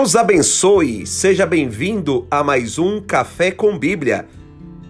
Deus 0.00 0.16
abençoe, 0.16 1.06
seja 1.06 1.44
bem-vindo 1.44 2.26
a 2.30 2.42
mais 2.42 2.78
um 2.78 3.02
Café 3.02 3.50
com 3.50 3.78
Bíblia, 3.78 4.26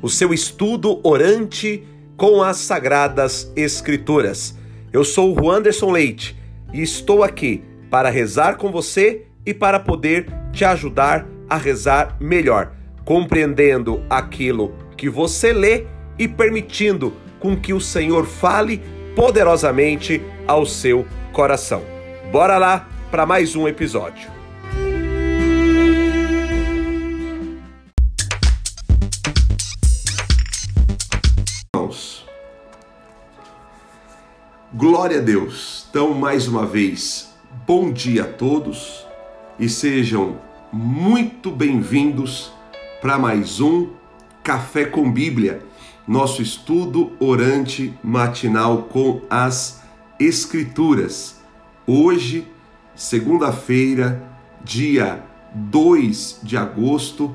o 0.00 0.08
seu 0.08 0.32
estudo 0.32 1.00
orante 1.02 1.84
com 2.16 2.40
as 2.40 2.58
Sagradas 2.58 3.50
Escrituras. 3.56 4.56
Eu 4.92 5.02
sou 5.02 5.36
o 5.36 5.50
Anderson 5.50 5.90
Leite 5.90 6.38
e 6.72 6.80
estou 6.80 7.24
aqui 7.24 7.64
para 7.90 8.08
rezar 8.08 8.56
com 8.56 8.70
você 8.70 9.26
e 9.44 9.52
para 9.52 9.80
poder 9.80 10.28
te 10.52 10.64
ajudar 10.64 11.26
a 11.48 11.56
rezar 11.56 12.16
melhor, 12.20 12.72
compreendendo 13.04 14.04
aquilo 14.08 14.72
que 14.96 15.10
você 15.10 15.52
lê 15.52 15.86
e 16.20 16.28
permitindo 16.28 17.12
com 17.40 17.56
que 17.56 17.72
o 17.72 17.80
Senhor 17.80 18.26
fale 18.26 18.80
poderosamente 19.16 20.22
ao 20.46 20.64
seu 20.64 21.04
coração. 21.32 21.82
Bora 22.30 22.56
lá 22.58 22.88
para 23.10 23.26
mais 23.26 23.56
um 23.56 23.66
episódio. 23.66 24.39
Glória 34.72 35.18
a 35.18 35.20
Deus. 35.20 35.84
Então, 35.90 36.14
mais 36.14 36.46
uma 36.46 36.64
vez, 36.64 37.34
bom 37.66 37.90
dia 37.92 38.22
a 38.22 38.26
todos 38.26 39.04
e 39.58 39.68
sejam 39.68 40.38
muito 40.72 41.50
bem-vindos 41.50 42.52
para 43.02 43.18
mais 43.18 43.60
um 43.60 43.88
Café 44.44 44.84
com 44.84 45.10
Bíblia, 45.10 45.60
nosso 46.06 46.40
estudo 46.40 47.10
orante 47.18 47.92
matinal 48.00 48.84
com 48.84 49.22
as 49.28 49.82
Escrituras. 50.20 51.40
Hoje, 51.84 52.46
segunda-feira, 52.94 54.22
dia 54.62 55.24
2 55.52 56.42
de 56.44 56.56
agosto, 56.56 57.34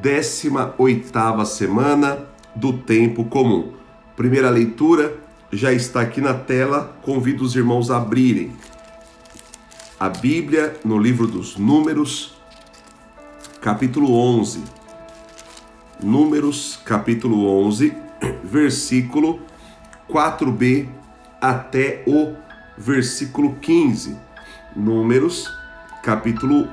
18ª 0.00 1.44
semana 1.46 2.28
do 2.54 2.74
tempo 2.74 3.24
comum. 3.24 3.72
Primeira 4.14 4.50
leitura 4.50 5.25
já 5.52 5.72
está 5.72 6.00
aqui 6.00 6.20
na 6.20 6.34
tela, 6.34 6.96
convido 7.02 7.44
os 7.44 7.54
irmãos 7.54 7.90
a 7.90 7.96
abrirem 7.96 8.52
a 9.98 10.10
Bíblia 10.10 10.76
no 10.84 10.98
livro 10.98 11.26
dos 11.26 11.56
Números, 11.56 12.34
capítulo 13.62 14.12
11. 14.14 14.62
Números, 16.02 16.78
capítulo 16.84 17.48
11, 17.66 17.96
versículo 18.44 19.40
4b 20.10 20.86
até 21.40 22.02
o 22.06 22.34
versículo 22.76 23.54
15. 23.54 24.14
Números, 24.76 25.50
capítulo 26.02 26.68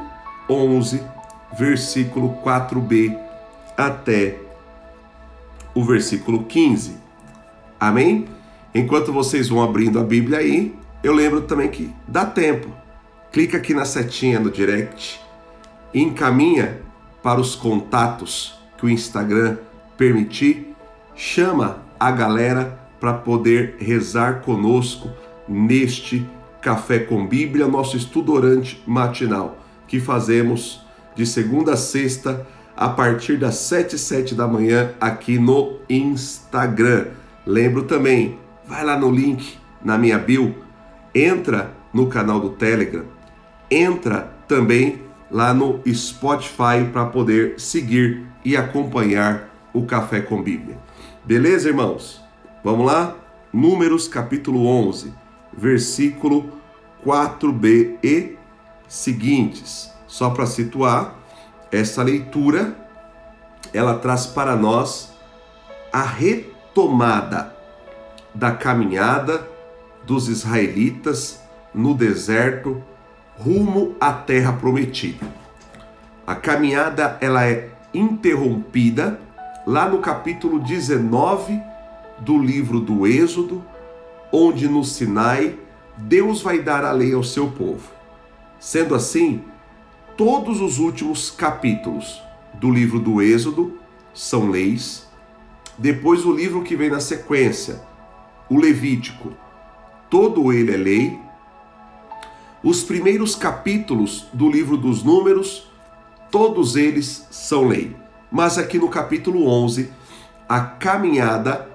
11, 0.50 1.02
versículo 1.58 2.38
4b 2.44 3.18
até 3.78 4.38
o 5.74 5.82
versículo 5.86 6.44
15. 6.44 6.98
Amém? 7.80 8.28
Enquanto 8.74 9.14
vocês 9.14 9.50
vão 9.50 9.62
abrindo 9.62 10.00
a 10.00 10.04
Bíblia 10.04 10.40
aí, 10.40 10.76
eu 11.04 11.14
lembro 11.14 11.42
também 11.42 11.70
que 11.70 11.92
dá 12.08 12.26
tempo. 12.26 12.70
Clica 13.32 13.58
aqui 13.58 13.74
na 13.74 13.86
setinha 13.86 14.40
no 14.40 14.50
direct 14.50 15.20
e 15.94 16.02
encaminha 16.02 16.82
para 17.22 17.40
os 17.40 17.56
contatos 17.56 18.58
que 18.78 18.86
o 18.86 18.90
Instagram 18.90 19.58
permitir. 19.98 20.76
Chama 21.16 21.84
a 22.00 22.10
galera 22.12 22.80
para 23.00 23.14
poder 23.14 23.76
rezar 23.80 24.42
conosco 24.42 25.10
neste 25.48 26.26
Café 26.62 27.00
com 27.00 27.28
Bíblia, 27.28 27.68
nosso 27.68 27.98
estudo 27.98 28.34
orante 28.34 28.82
matinal, 28.88 29.58
que 29.86 30.00
fazemos 30.00 30.82
de 31.14 31.26
segunda 31.26 31.74
a 31.74 31.78
sexta 31.78 32.48
a 32.76 32.88
partir 32.88 33.38
das 33.38 33.56
7 33.56 33.98
e 33.98 34.00
7 34.00 34.34
da 34.34 34.48
manhã 34.48 34.94
aqui 35.00 35.38
no 35.38 35.80
Instagram. 35.90 37.08
Lembro 37.46 37.84
também, 37.84 38.40
vai 38.66 38.84
lá 38.84 38.98
no 38.98 39.12
link 39.12 39.58
na 39.84 39.98
minha 39.98 40.18
bio, 40.18 40.56
entra 41.14 41.74
no 41.94 42.08
canal 42.08 42.40
do 42.40 42.52
Telegram, 42.52 43.06
entra 43.70 44.34
também 44.48 45.02
lá 45.30 45.54
no 45.54 45.82
Spotify 45.94 46.88
para 46.92 47.06
poder 47.08 47.60
seguir 47.60 48.26
e 48.46 48.56
acompanhar 48.56 49.50
o 49.74 49.86
Café 49.86 50.22
com 50.22 50.42
Bíblia. 50.42 50.78
Beleza, 51.26 51.70
irmãos? 51.70 52.22
Vamos 52.64 52.86
lá? 52.86 53.16
Números 53.52 54.08
capítulo 54.08 54.66
11, 54.66 55.14
versículo 55.56 56.52
4b 57.06 57.98
e 58.04 58.38
seguintes. 58.88 59.92
Só 60.08 60.30
para 60.30 60.46
situar, 60.46 61.16
essa 61.72 62.04
leitura 62.04 62.78
ela 63.74 63.96
traz 63.98 64.28
para 64.28 64.56
nós 64.56 65.12
a 65.92 66.04
retomada 66.04 67.53
da 68.34 68.52
caminhada 68.52 69.48
dos 70.06 70.28
israelitas 70.28 71.42
no 71.74 71.94
deserto 71.94 72.84
rumo 73.38 73.96
à 74.00 74.14
terra 74.14 74.54
prometida. 74.54 75.26
A 76.26 76.36
caminhada 76.36 77.18
ela 77.20 77.46
é 77.46 77.70
interrompida 77.94 79.20
lá 79.66 79.88
no 79.88 80.00
capítulo 80.00 80.60
19 80.60 81.62
do 82.20 82.38
livro 82.38 82.80
do 82.80 83.06
Êxodo, 83.08 83.64
onde 84.32 84.68
no 84.68 84.84
Sinai 84.84 85.58
Deus 85.98 86.42
vai 86.42 86.60
dar 86.60 86.84
a 86.84 86.92
lei 86.92 87.14
ao 87.14 87.24
seu 87.24 87.52
povo. 87.52 87.92
Sendo 88.60 88.96
assim, 88.96 89.44
todos 90.18 90.62
os 90.62 90.80
últimos 90.80 91.30
capítulos 91.30 92.22
do 92.54 92.72
livro 92.72 93.00
do 93.00 93.22
Êxodo 93.22 93.78
são 94.14 94.50
leis. 94.50 95.08
Depois 95.78 96.26
o 96.26 96.32
livro 96.32 96.64
que 96.64 96.76
vem 96.76 96.90
na 96.90 97.00
sequência, 97.00 97.82
o 98.50 98.58
Levítico, 98.58 99.34
todo 100.10 100.52
ele 100.52 100.74
é 100.74 100.78
lei. 100.78 101.20
Os 102.64 102.84
primeiros 102.84 103.36
capítulos 103.36 104.28
do 104.32 104.50
livro 104.50 104.78
dos 104.78 105.04
Números, 105.04 105.68
todos 106.32 106.76
eles 106.76 107.28
são 107.30 107.68
lei. 107.68 107.96
Mas 108.32 108.58
aqui 108.58 108.78
no 108.78 108.90
capítulo 108.90 109.48
11, 109.48 109.92
a 110.48 110.62
caminhada 110.62 111.70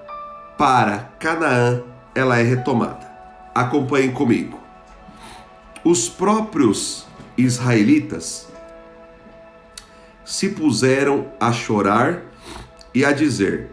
para 0.57 1.09
Canaã, 1.19 1.81
ela 2.13 2.37
é 2.37 2.43
retomada. 2.43 3.09
Acompanhem 3.53 4.11
comigo. 4.11 4.59
Os 5.83 6.09
próprios 6.09 7.07
israelitas 7.37 8.47
se 10.25 10.49
puseram 10.49 11.31
a 11.39 11.51
chorar 11.51 12.21
e 12.93 13.05
a 13.05 13.11
dizer: 13.11 13.71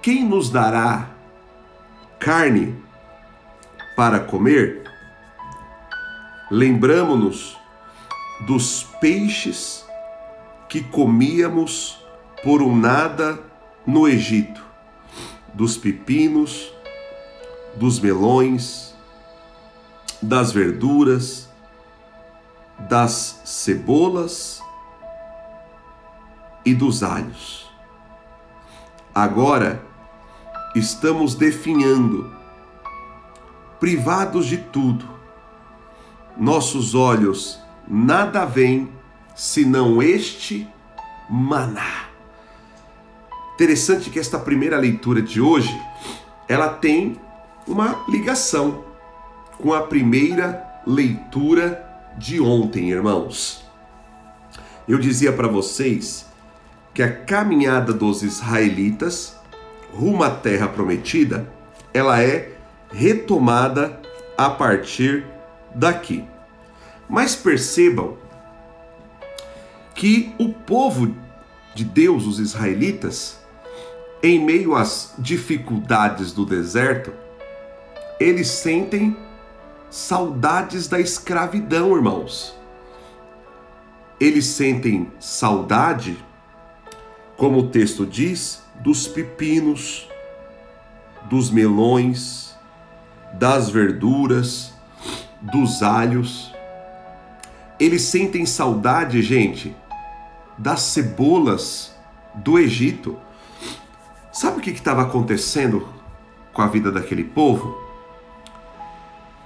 Quem 0.00 0.24
nos 0.24 0.48
dará 0.48 1.10
carne 2.18 2.74
para 3.96 4.20
comer, 4.20 4.84
lembramos-nos 6.50 7.58
dos 8.46 8.82
peixes 9.00 9.86
que 10.68 10.82
comíamos 10.82 11.98
por 12.42 12.60
um 12.60 12.76
nada 12.76 13.40
no 13.86 14.06
Egito, 14.06 14.62
dos 15.54 15.76
pepinos, 15.76 16.72
dos 17.76 17.98
melões, 18.00 18.94
das 20.20 20.52
verduras, 20.52 21.48
das 22.78 23.40
cebolas 23.44 24.60
e 26.64 26.74
dos 26.74 27.02
alhos. 27.02 27.70
Agora, 29.14 29.85
estamos 30.78 31.34
definhando, 31.34 32.30
privados 33.80 34.46
de 34.46 34.58
tudo. 34.58 35.08
Nossos 36.36 36.94
olhos 36.94 37.58
nada 37.88 38.44
veem 38.44 38.88
senão 39.34 40.02
este 40.02 40.68
maná. 41.28 42.06
Interessante 43.54 44.10
que 44.10 44.18
esta 44.18 44.38
primeira 44.38 44.76
leitura 44.76 45.22
de 45.22 45.40
hoje, 45.40 45.74
ela 46.46 46.68
tem 46.68 47.18
uma 47.66 48.04
ligação 48.08 48.84
com 49.58 49.72
a 49.72 49.82
primeira 49.82 50.62
leitura 50.86 51.82
de 52.18 52.40
ontem, 52.40 52.90
irmãos. 52.90 53.64
Eu 54.86 54.98
dizia 54.98 55.32
para 55.32 55.48
vocês 55.48 56.26
que 56.92 57.02
a 57.02 57.24
caminhada 57.24 57.92
dos 57.92 58.22
israelitas 58.22 59.35
rumo 59.96 60.22
à 60.22 60.30
terra 60.30 60.68
prometida, 60.68 61.48
ela 61.92 62.22
é 62.22 62.52
retomada 62.92 63.98
a 64.36 64.50
partir 64.50 65.24
daqui. 65.74 66.24
Mas 67.08 67.34
percebam 67.34 68.16
que 69.94 70.34
o 70.38 70.52
povo 70.52 71.14
de 71.74 71.84
Deus, 71.84 72.26
os 72.26 72.38
israelitas, 72.38 73.40
em 74.22 74.44
meio 74.44 74.74
às 74.74 75.14
dificuldades 75.18 76.32
do 76.32 76.44
deserto, 76.44 77.12
eles 78.20 78.48
sentem 78.48 79.16
saudades 79.88 80.88
da 80.88 81.00
escravidão, 81.00 81.96
irmãos. 81.96 82.54
eles 84.18 84.46
sentem 84.46 85.10
saudade, 85.20 86.16
como 87.36 87.58
o 87.58 87.68
texto 87.68 88.06
diz, 88.06 88.62
dos 88.80 89.06
pepinos, 89.06 90.08
dos 91.24 91.50
melões, 91.50 92.54
das 93.34 93.68
verduras, 93.68 94.72
dos 95.40 95.82
alhos. 95.82 96.52
Eles 97.78 98.02
sentem 98.02 98.46
saudade, 98.46 99.20
gente, 99.22 99.76
das 100.56 100.80
cebolas 100.80 101.94
do 102.34 102.58
Egito. 102.58 103.18
Sabe 104.32 104.58
o 104.58 104.60
que 104.60 104.70
estava 104.70 105.02
acontecendo 105.02 105.88
com 106.52 106.62
a 106.62 106.66
vida 106.66 106.90
daquele 106.90 107.24
povo? 107.24 107.76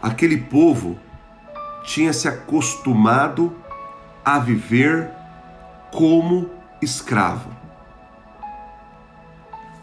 Aquele 0.02 0.38
povo 0.38 0.98
tinha 1.84 2.12
se 2.12 2.28
acostumado 2.28 3.54
a 4.24 4.38
viver 4.38 5.10
como 5.92 6.48
escravo. 6.80 7.59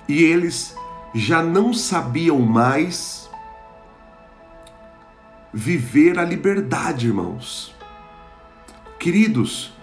E 0.08 0.24
eles 0.24 0.76
já 1.14 1.42
não 1.42 1.74
sabiam 1.74 2.40
mais 2.40 3.30
viver 5.54 6.20
a 6.20 6.24
liberdade, 6.24 7.08
irmãos. 7.08 7.76
Queridos, 9.00 9.74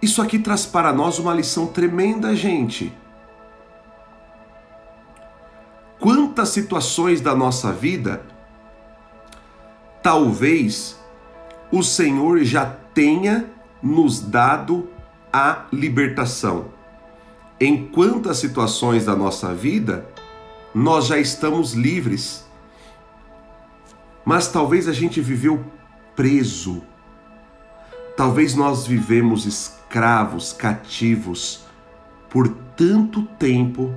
isso 0.00 0.22
aqui 0.22 0.38
traz 0.38 0.64
para 0.64 0.92
nós 0.92 1.18
uma 1.18 1.34
lição 1.34 1.66
tremenda, 1.66 2.34
gente. 2.34 2.92
Quantas 5.98 6.50
situações 6.50 7.20
da 7.20 7.34
nossa 7.34 7.72
vida 7.72 8.22
talvez 10.02 10.98
o 11.70 11.82
Senhor 11.82 12.42
já 12.44 12.64
tenha 12.94 13.50
nos 13.82 14.20
dado 14.20 14.88
a 15.32 15.66
libertação. 15.72 16.77
Em 17.60 17.88
quantas 17.88 18.38
situações 18.38 19.06
da 19.06 19.16
nossa 19.16 19.52
vida 19.52 20.08
nós 20.72 21.06
já 21.06 21.18
estamos 21.18 21.72
livres, 21.72 22.46
mas 24.24 24.46
talvez 24.46 24.86
a 24.86 24.92
gente 24.92 25.20
viveu 25.20 25.64
preso. 26.14 26.82
Talvez 28.16 28.54
nós 28.54 28.86
vivemos 28.86 29.46
escravos, 29.46 30.52
cativos 30.52 31.64
por 32.28 32.48
tanto 32.76 33.22
tempo 33.22 33.94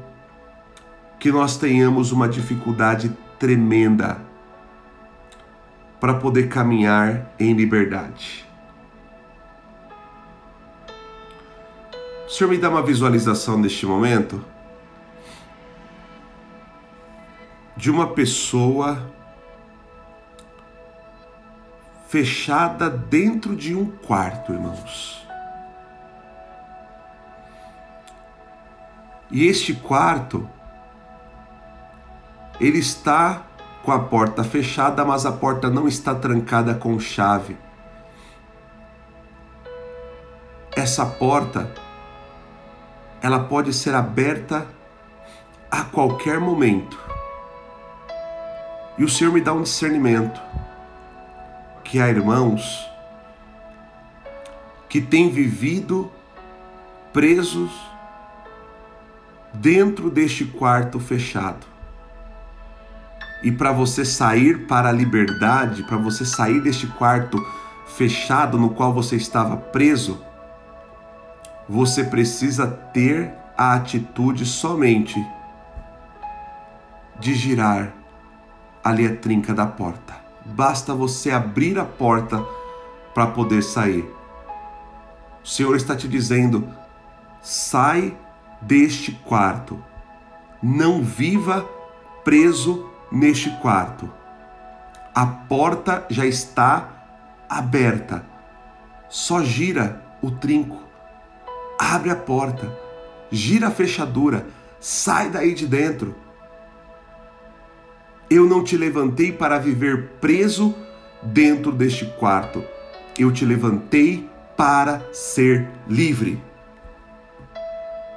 que 1.19 1.31
nós 1.31 1.57
tenhamos 1.57 2.11
uma 2.11 2.27
dificuldade 2.27 3.15
tremenda 3.37 4.19
para 5.99 6.15
poder 6.15 6.49
caminhar 6.49 7.31
em 7.39 7.53
liberdade. 7.53 8.50
O 12.31 12.33
Senhor 12.33 12.49
me 12.49 12.57
dá 12.57 12.69
uma 12.69 12.81
visualização 12.81 13.57
neste 13.57 13.85
momento 13.85 14.41
de 17.75 17.91
uma 17.91 18.13
pessoa 18.13 19.11
fechada 22.07 22.89
dentro 22.89 23.53
de 23.53 23.75
um 23.75 23.85
quarto, 23.85 24.53
irmãos. 24.53 25.27
E 29.29 29.45
este 29.45 29.73
quarto 29.73 30.49
ele 32.61 32.79
está 32.79 33.41
com 33.83 33.91
a 33.91 33.99
porta 33.99 34.41
fechada, 34.41 35.03
mas 35.03 35.25
a 35.25 35.33
porta 35.33 35.69
não 35.69 35.85
está 35.85 36.15
trancada 36.15 36.75
com 36.75 36.97
chave. 36.97 37.57
Essa 40.73 41.05
porta 41.05 41.90
ela 43.21 43.39
pode 43.39 43.71
ser 43.73 43.93
aberta 43.93 44.67
a 45.69 45.83
qualquer 45.83 46.39
momento. 46.39 46.99
E 48.97 49.03
o 49.03 49.09
Senhor 49.09 49.31
me 49.31 49.39
dá 49.39 49.53
um 49.53 49.61
discernimento 49.61 50.41
que 51.83 51.99
há 52.01 52.09
irmãos 52.09 52.89
que 54.89 54.99
têm 54.99 55.29
vivido 55.29 56.11
presos 57.13 57.71
dentro 59.53 60.09
deste 60.09 60.45
quarto 60.45 60.99
fechado. 60.99 61.65
E 63.43 63.51
para 63.51 63.71
você 63.71 64.05
sair 64.05 64.67
para 64.67 64.89
a 64.89 64.91
liberdade, 64.91 65.83
para 65.83 65.97
você 65.97 66.25
sair 66.25 66.61
deste 66.61 66.87
quarto 66.87 67.37
fechado 67.95 68.57
no 68.57 68.69
qual 68.69 68.93
você 68.93 69.15
estava 69.15 69.57
preso, 69.57 70.23
você 71.71 72.03
precisa 72.03 72.67
ter 72.67 73.33
a 73.57 73.75
atitude 73.75 74.45
somente 74.45 75.25
de 77.17 77.33
girar 77.33 77.93
ali 78.83 79.07
a 79.07 79.15
trinca 79.15 79.53
da 79.53 79.65
porta. 79.65 80.13
Basta 80.43 80.93
você 80.93 81.31
abrir 81.31 81.79
a 81.79 81.85
porta 81.85 82.45
para 83.13 83.27
poder 83.27 83.63
sair. 83.63 84.03
O 85.41 85.47
Senhor 85.47 85.73
está 85.77 85.95
te 85.95 86.09
dizendo: 86.09 86.67
sai 87.41 88.17
deste 88.61 89.13
quarto. 89.13 89.81
Não 90.61 91.01
viva 91.01 91.65
preso 92.25 92.85
neste 93.09 93.49
quarto. 93.61 94.11
A 95.15 95.25
porta 95.25 96.05
já 96.09 96.25
está 96.25 96.89
aberta. 97.47 98.25
Só 99.07 99.41
gira 99.41 100.03
o 100.21 100.31
trinco. 100.31 100.90
Abre 101.81 102.11
a 102.11 102.15
porta. 102.15 102.71
Gira 103.31 103.69
a 103.69 103.71
fechadura. 103.71 104.45
Sai 104.79 105.29
daí 105.29 105.53
de 105.55 105.65
dentro. 105.65 106.13
Eu 108.29 108.45
não 108.45 108.63
te 108.63 108.77
levantei 108.77 109.31
para 109.31 109.57
viver 109.57 110.11
preso 110.21 110.75
dentro 111.23 111.71
deste 111.71 112.05
quarto. 112.19 112.63
Eu 113.17 113.31
te 113.31 113.43
levantei 113.45 114.29
para 114.55 115.01
ser 115.11 115.67
livre. 115.87 116.41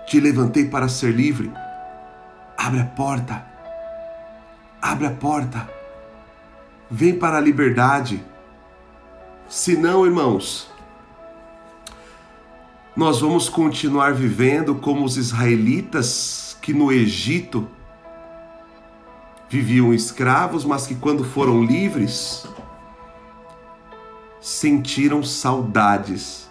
Te 0.07 0.21
levantei 0.21 0.67
para 0.67 0.88
ser 0.88 1.12
livre. 1.12 1.50
Abre 2.59 2.81
a 2.81 2.85
porta 2.85 3.55
Abre 4.85 5.07
a 5.07 5.11
porta. 5.11 5.67
Vem 6.91 7.19
para 7.19 7.38
a 7.38 7.41
liberdade. 7.41 8.23
Se 9.49 9.79
não, 9.79 10.05
irmãos, 10.05 10.71
nós 12.97 13.21
vamos 13.21 13.49
continuar 13.49 14.15
vivendo 14.15 14.77
como 14.77 15.05
os 15.05 15.17
israelitas 15.17 16.57
que 16.63 16.73
no 16.73 16.93
Egito 16.93 17.69
viviam 19.49 19.93
escravos, 19.93 20.65
mas 20.65 20.87
que 20.87 20.95
quando 20.95 21.25
foram 21.25 21.65
livres 21.65 22.47
sentiram 24.41 25.23
saudades 25.23 26.49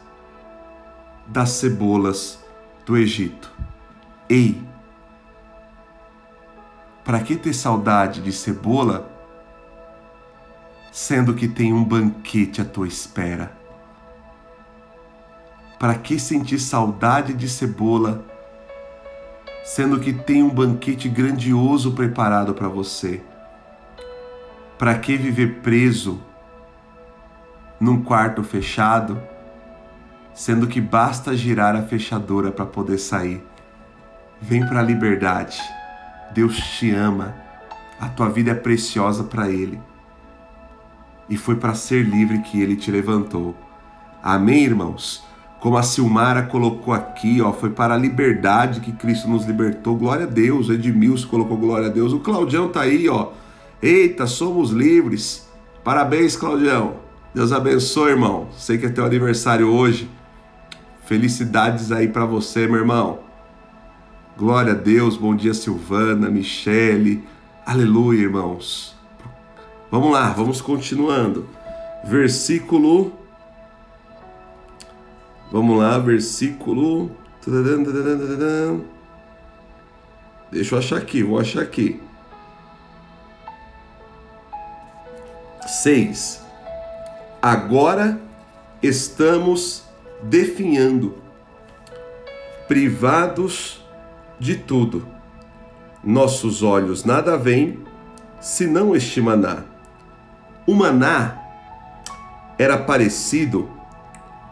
das 1.28 1.52
cebolas 1.52 2.40
do 2.86 2.98
Egito. 2.98 3.52
Ei, 4.28 4.62
para 7.06 7.22
que 7.22 7.36
ter 7.38 7.54
saudade 7.54 8.22
de 8.22 8.32
cebola, 8.32 9.10
sendo 10.92 11.34
que 11.34 11.48
tem 11.48 11.72
um 11.72 11.84
banquete 11.84 12.62
à 12.62 12.66
tua 12.66 12.88
espera? 12.88 13.63
Para 15.84 15.96
que 15.96 16.18
sentir 16.18 16.60
saudade 16.60 17.34
de 17.34 17.50
cebola, 17.50 18.24
sendo 19.66 20.00
que 20.00 20.14
tem 20.14 20.42
um 20.42 20.48
banquete 20.48 21.10
grandioso 21.10 21.92
preparado 21.92 22.54
para 22.54 22.70
você? 22.70 23.22
Para 24.80 24.98
que 24.98 25.18
viver 25.18 25.60
preso 25.60 26.22
num 27.82 28.02
quarto 28.02 28.46
fechado, 28.46 29.22
sendo 30.34 30.68
que 30.68 30.80
basta 30.80 31.36
girar 31.36 31.76
a 31.76 31.82
fechadura 31.82 32.50
para 32.50 32.66
poder 32.66 32.98
sair? 32.98 33.46
Vem 34.40 34.66
para 34.66 34.80
a 34.80 34.84
liberdade 34.84 35.62
Deus 36.34 36.56
te 36.56 36.92
ama, 36.92 37.36
a 38.00 38.08
tua 38.08 38.30
vida 38.30 38.52
é 38.52 38.56
preciosa 38.56 39.26
para 39.26 39.50
Ele. 39.50 39.82
E 41.28 41.36
foi 41.36 41.58
para 41.58 41.76
ser 41.76 42.06
livre 42.06 42.40
que 42.40 42.62
Ele 42.62 42.78
te 42.78 42.90
levantou. 42.90 43.54
Amém, 44.24 44.64
irmãos? 44.64 45.33
Como 45.64 45.78
a 45.78 45.82
Silmara 45.82 46.44
colocou 46.44 46.94
aqui, 46.94 47.42
ó, 47.42 47.54
foi 47.54 47.70
para 47.70 47.94
a 47.94 47.98
liberdade 47.98 48.82
que 48.82 48.92
Cristo 48.92 49.30
nos 49.30 49.46
libertou. 49.46 49.96
Glória 49.96 50.26
a 50.26 50.30
Deus. 50.30 50.68
O 50.68 50.74
Edmilson 50.74 51.30
colocou 51.30 51.56
glória 51.56 51.88
a 51.88 51.90
Deus. 51.90 52.12
O 52.12 52.20
Claudião 52.20 52.68
tá 52.68 52.82
aí, 52.82 53.08
ó. 53.08 53.30
Eita, 53.82 54.28
somos 54.28 54.72
livres. 54.72 55.48
Parabéns, 55.82 56.36
Claudião. 56.36 56.96
Deus 57.34 57.54
abençoe, 57.54 58.12
irmão. 58.12 58.50
Sei 58.58 58.78
que 58.78 58.88
é 58.88 58.90
teu 58.90 59.06
aniversário 59.06 59.70
hoje. 59.70 60.10
Felicidades 61.06 61.94
aí 61.94 62.10
para 62.10 62.26
você, 62.26 62.68
meu 62.68 62.80
irmão. 62.80 63.20
Glória 64.38 64.74
a 64.74 64.76
Deus, 64.76 65.16
bom 65.16 65.34
dia 65.34 65.54
Silvana, 65.54 66.30
Michele, 66.30 67.24
aleluia, 67.66 68.24
irmãos. 68.24 68.98
Vamos 69.90 70.12
lá, 70.12 70.30
vamos 70.32 70.60
continuando. 70.60 71.48
Versículo 72.04 73.14
Vamos 75.54 75.78
lá, 75.78 76.00
versículo. 76.00 77.12
Deixa 80.52 80.74
eu 80.74 80.80
achar 80.80 80.98
aqui, 80.98 81.22
vou 81.22 81.40
achar 81.40 81.62
aqui. 81.62 82.02
6. 85.68 86.44
Agora 87.40 88.20
estamos 88.82 89.84
definhando, 90.24 91.20
privados 92.68 93.86
de 94.40 94.56
tudo. 94.56 95.08
Nossos 96.04 96.64
olhos 96.64 97.06
nada 97.06 97.38
veem, 97.38 97.78
senão 98.42 98.96
este 98.96 99.22
maná. 99.22 99.66
O 100.66 100.74
maná 100.74 101.38
era 102.58 102.76
parecido 102.76 103.83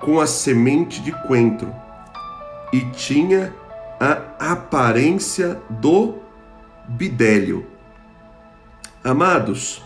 com 0.02 0.20
a 0.20 0.28
semente 0.28 1.02
de 1.02 1.12
coentro 1.12 1.74
e 2.74 2.82
tinha 2.92 3.54
a 4.00 4.52
aparência 4.52 5.60
do 5.70 6.16
bidélio. 6.88 7.68
Amados, 9.04 9.82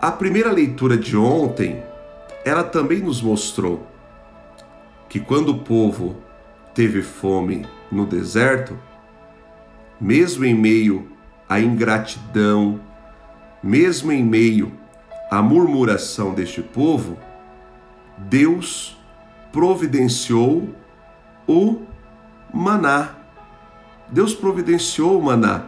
a 0.00 0.10
primeira 0.10 0.50
leitura 0.50 0.96
de 0.96 1.16
ontem, 1.16 1.82
ela 2.44 2.62
também 2.62 3.00
nos 3.00 3.22
mostrou 3.22 3.86
que 5.08 5.20
quando 5.20 5.50
o 5.50 5.58
povo 5.58 6.16
teve 6.74 7.02
fome 7.02 7.66
no 7.90 8.04
deserto, 8.04 8.78
mesmo 10.00 10.44
em 10.44 10.54
meio 10.54 11.10
à 11.48 11.60
ingratidão, 11.60 12.80
mesmo 13.62 14.10
em 14.10 14.24
meio 14.24 14.72
à 15.30 15.40
murmuração 15.40 16.34
deste 16.34 16.62
povo, 16.62 17.16
Deus 18.28 18.96
providenciou 19.52 20.74
o 21.46 21.82
maná. 22.52 23.16
Deus 24.08 24.34
providenciou 24.34 25.18
o 25.18 25.22
maná. 25.22 25.66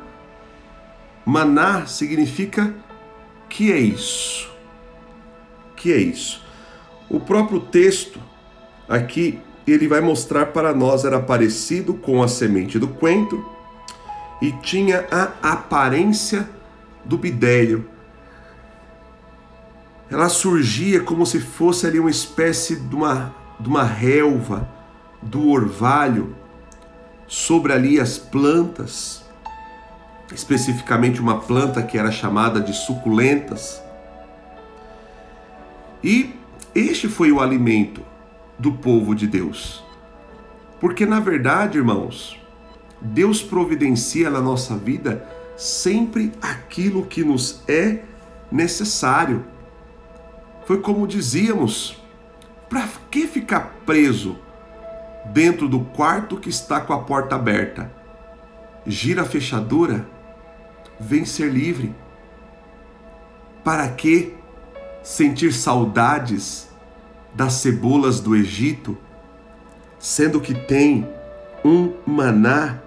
Maná 1.25 1.87
significa 1.87 2.75
que 3.49 3.73
é 3.73 3.78
isso? 3.78 4.50
Que 5.76 5.92
é 5.92 5.99
isso? 5.99 6.42
O 7.08 7.20
próprio 7.20 7.61
texto 7.61 8.18
aqui 8.88 9.40
ele 9.66 9.88
vai 9.88 10.00
mostrar 10.00 10.46
para 10.46 10.75
nós 10.75 11.04
era 11.04 11.20
parecido 11.20 11.94
com 11.94 12.23
a 12.23 12.28
semente 12.28 12.78
do 12.78 12.88
coentro 12.88 13.49
e 14.42 14.52
tinha 14.52 15.06
a 15.11 15.52
aparência 15.52 16.49
do 17.04 17.16
bidélio. 17.16 17.88
Ela 20.11 20.28
surgia 20.28 21.00
como 21.00 21.25
se 21.25 21.40
fosse 21.40 21.87
ali 21.87 21.99
uma 21.99 22.11
espécie 22.11 22.76
de 22.76 22.94
uma, 22.94 23.34
de 23.58 23.68
uma 23.68 23.84
relva 23.84 24.68
do 25.23 25.49
orvalho 25.49 26.34
sobre 27.26 27.73
ali 27.73 27.99
as 27.99 28.18
plantas 28.18 29.25
especificamente 30.32 31.20
uma 31.20 31.40
planta 31.40 31.82
que 31.82 31.99
era 31.99 32.11
chamada 32.11 32.61
de 32.61 32.73
suculentas. 32.73 33.82
E 36.02 36.34
este 36.75 37.08
foi 37.08 37.32
o 37.32 37.40
alimento 37.40 38.02
do 38.58 38.73
povo 38.73 39.14
de 39.14 39.26
Deus. 39.26 39.82
Porque 40.80 41.06
na 41.06 41.20
verdade, 41.20 41.78
irmãos, 41.78 42.38
Deus 43.00 43.42
providencia 43.42 44.30
na 44.30 44.40
nossa 44.40 44.76
vida 44.76 45.26
sempre 45.56 46.32
aquilo 46.42 47.06
que 47.06 47.23
nos 47.23 47.62
é 47.68 48.02
necessário. 48.50 49.44
Foi 50.66 50.80
como 50.80 51.06
dizíamos, 51.06 52.02
para 52.68 52.88
que 53.11 53.26
ficar 53.26 53.75
preso 53.85 54.38
dentro 55.26 55.68
do 55.68 55.80
quarto 55.80 56.38
que 56.38 56.49
está 56.49 56.80
com 56.80 56.92
a 56.92 57.02
porta 57.02 57.35
aberta? 57.35 57.92
Gira 58.87 59.23
a 59.23 59.26
fechadura 59.26 60.06
vem 60.99 61.25
ser 61.25 61.52
livre. 61.52 61.94
Para 63.62 63.88
que 63.88 64.35
sentir 65.02 65.52
saudades 65.52 66.68
das 67.35 67.54
cebolas 67.54 68.21
do 68.21 68.35
Egito, 68.35 68.97
sendo 69.99 70.40
que 70.40 70.54
tem 70.54 71.09
um 71.64 71.92
maná 72.06 72.80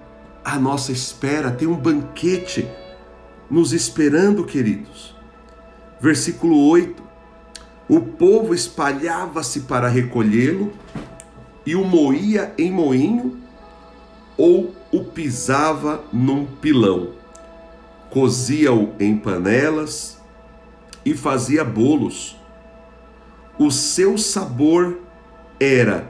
à 0.43 0.57
nossa 0.57 0.91
espera, 0.91 1.51
tem 1.51 1.67
um 1.67 1.75
banquete 1.75 2.67
nos 3.49 3.73
esperando, 3.73 4.45
queridos. 4.45 5.15
Versículo 5.99 6.67
8: 6.69 7.06
O 7.89 8.01
povo 8.01 8.53
espalhava-se 8.53 9.61
para 9.61 9.87
recolhê-lo 9.87 10.73
e 11.65 11.75
o 11.75 11.83
moía 11.83 12.53
em 12.57 12.71
moinho 12.71 13.37
ou 14.37 14.73
o 14.91 15.03
pisava 15.03 16.03
num 16.11 16.45
pilão 16.45 17.17
cozia-o 18.09 18.93
em 18.99 19.17
panelas 19.17 20.19
e 21.05 21.13
fazia 21.13 21.63
bolos. 21.63 22.37
O 23.57 23.71
seu 23.71 24.17
sabor 24.17 24.99
era 25.59 26.09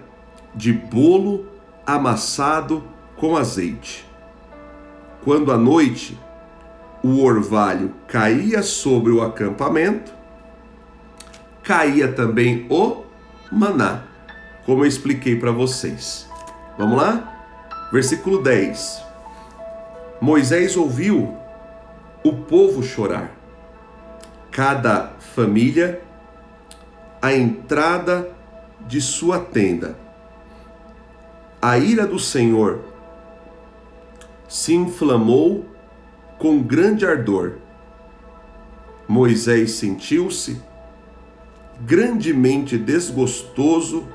de 0.54 0.74
bolo 0.74 1.46
amassado 1.86 2.84
com 3.16 3.36
azeite. 3.36 4.06
Quando 5.24 5.52
à 5.52 5.58
noite 5.58 6.18
o 7.04 7.24
orvalho 7.24 7.94
caía 8.08 8.62
sobre 8.64 9.12
o 9.12 9.22
acampamento, 9.22 10.14
caía 11.68 12.10
também 12.14 12.66
o 12.70 13.04
maná, 13.52 14.04
como 14.66 14.84
eu 14.84 14.88
expliquei 14.88 15.38
para 15.38 15.52
vocês. 15.52 16.26
Vamos 16.78 16.96
lá? 16.96 17.90
Versículo 17.92 18.42
10. 18.42 19.04
Moisés 20.22 20.78
ouviu 20.78 21.38
o 22.24 22.32
povo 22.32 22.82
chorar. 22.82 23.36
Cada 24.50 25.12
família 25.20 26.02
a 27.22 27.34
entrada 27.34 28.32
de 28.88 29.02
sua 29.02 29.38
tenda. 29.38 29.98
A 31.62 31.78
ira 31.78 32.08
do 32.08 32.18
Senhor 32.18 32.80
se 34.48 34.74
inflamou 34.74 35.66
com 36.40 36.64
grande 36.64 37.06
ardor. 37.06 37.56
Moisés 39.06 39.72
sentiu-se 39.72 40.66
grandemente 41.82 42.78
desgostoso 42.78 44.08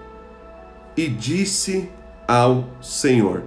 e 0.97 1.09
disse 1.09 1.91
ao 2.27 2.69
Senhor: 2.81 3.45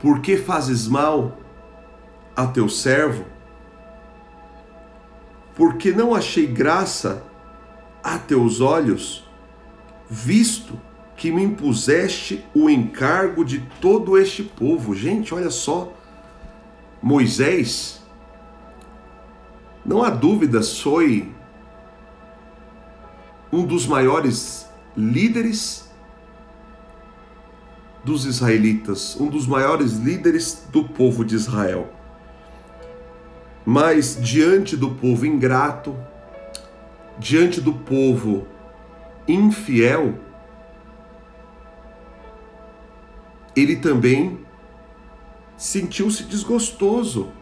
Por 0.00 0.20
que 0.20 0.36
fazes 0.36 0.86
mal 0.86 1.36
a 2.36 2.46
teu 2.46 2.68
servo, 2.68 3.24
porque 5.54 5.90
não 5.90 6.14
achei 6.14 6.46
graça 6.46 7.24
a 8.04 8.18
teus 8.18 8.60
olhos, 8.60 9.26
visto 10.08 10.78
que 11.16 11.32
me 11.32 11.42
impuseste 11.42 12.44
o 12.54 12.68
encargo 12.68 13.42
de 13.42 13.60
todo 13.80 14.18
este 14.18 14.42
povo. 14.42 14.94
Gente, 14.94 15.34
olha 15.34 15.48
só, 15.48 15.94
Moisés, 17.02 18.02
não 19.82 20.02
há 20.02 20.10
dúvida, 20.10 20.62
foi 20.62 21.32
um 23.52 23.64
dos 23.64 23.86
maiores 23.86 24.68
líderes 24.96 25.90
dos 28.04 28.24
israelitas, 28.24 29.16
um 29.20 29.28
dos 29.28 29.46
maiores 29.46 29.94
líderes 29.94 30.66
do 30.70 30.84
povo 30.84 31.24
de 31.24 31.34
Israel. 31.34 31.92
Mas 33.64 34.16
diante 34.20 34.76
do 34.76 34.90
povo 34.90 35.26
ingrato, 35.26 35.96
diante 37.18 37.60
do 37.60 37.72
povo 37.72 38.46
infiel, 39.26 40.14
ele 43.56 43.74
também 43.74 44.38
sentiu-se 45.56 46.22
desgostoso, 46.24 47.32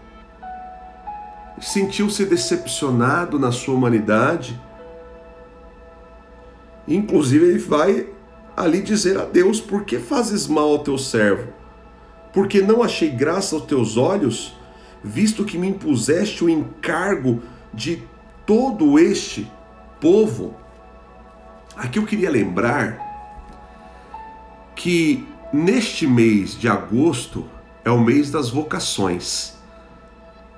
sentiu-se 1.60 2.24
decepcionado 2.24 3.38
na 3.38 3.52
sua 3.52 3.74
humanidade. 3.74 4.58
Inclusive, 6.86 7.46
ele 7.46 7.58
vai 7.58 8.08
ali 8.56 8.82
dizer 8.82 9.18
a 9.18 9.24
Deus: 9.24 9.60
Por 9.60 9.84
que 9.84 9.98
fazes 9.98 10.46
mal 10.46 10.70
ao 10.70 10.78
teu 10.80 10.98
servo? 10.98 11.52
Porque 12.32 12.60
não 12.60 12.82
achei 12.82 13.10
graça 13.10 13.54
aos 13.54 13.64
teus 13.64 13.96
olhos 13.96 14.54
visto 15.04 15.44
que 15.44 15.58
me 15.58 15.68
impuseste 15.68 16.42
o 16.42 16.48
encargo 16.48 17.42
de 17.72 18.02
todo 18.46 18.98
este 18.98 19.50
povo. 20.00 20.54
Aqui 21.76 21.98
eu 21.98 22.06
queria 22.06 22.30
lembrar 22.30 22.98
que 24.74 25.26
neste 25.52 26.06
mês 26.06 26.58
de 26.58 26.68
agosto 26.68 27.44
é 27.84 27.90
o 27.90 28.00
mês 28.00 28.30
das 28.30 28.48
vocações. 28.48 29.54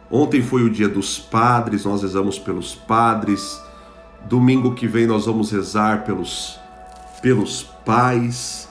Ontem 0.08 0.40
foi 0.40 0.62
o 0.62 0.70
dia 0.70 0.88
dos 0.88 1.18
padres, 1.18 1.84
nós 1.84 2.02
rezamos 2.02 2.38
pelos 2.38 2.74
padres. 2.74 3.60
Domingo 4.28 4.74
que 4.74 4.86
vem 4.86 5.06
nós 5.06 5.26
vamos 5.26 5.50
rezar 5.50 6.04
pelos 6.04 6.58
pelos 7.20 7.62
pais. 7.62 8.68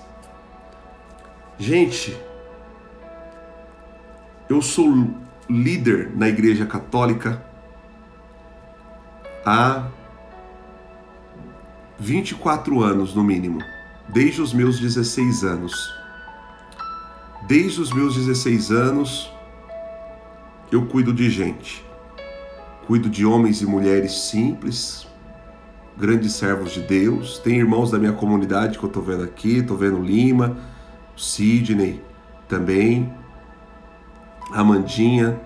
Gente, 1.57 2.17
eu 4.49 4.61
sou 4.61 5.09
líder 5.49 6.11
na 6.15 6.27
Igreja 6.27 6.65
Católica 6.65 7.43
há 9.45 9.87
24 11.97 12.81
anos 12.81 13.15
no 13.15 13.23
mínimo, 13.23 13.59
desde 14.09 14.41
os 14.41 14.53
meus 14.53 14.79
16 14.79 15.43
anos. 15.43 15.93
Desde 17.47 17.79
os 17.79 17.93
meus 17.93 18.15
16 18.15 18.71
anos 18.71 19.31
eu 20.71 20.85
cuido 20.87 21.13
de 21.13 21.29
gente. 21.29 21.85
Cuido 22.87 23.09
de 23.09 23.25
homens 23.25 23.61
e 23.61 23.65
mulheres 23.65 24.13
simples, 24.29 25.07
grandes 25.97 26.33
servos 26.33 26.71
de 26.71 26.81
Deus. 26.81 27.39
Tem 27.39 27.57
irmãos 27.57 27.91
da 27.91 27.97
minha 27.97 28.13
comunidade 28.13 28.77
que 28.77 28.83
eu 28.83 28.87
estou 28.87 29.03
vendo 29.03 29.23
aqui, 29.23 29.57
estou 29.57 29.77
vendo 29.77 30.01
Lima, 30.01 30.57
Sidney 31.15 32.03
também, 32.47 33.11
Amandinha. 34.51 35.39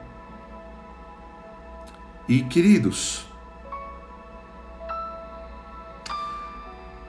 E 2.28 2.42
queridos, 2.44 3.26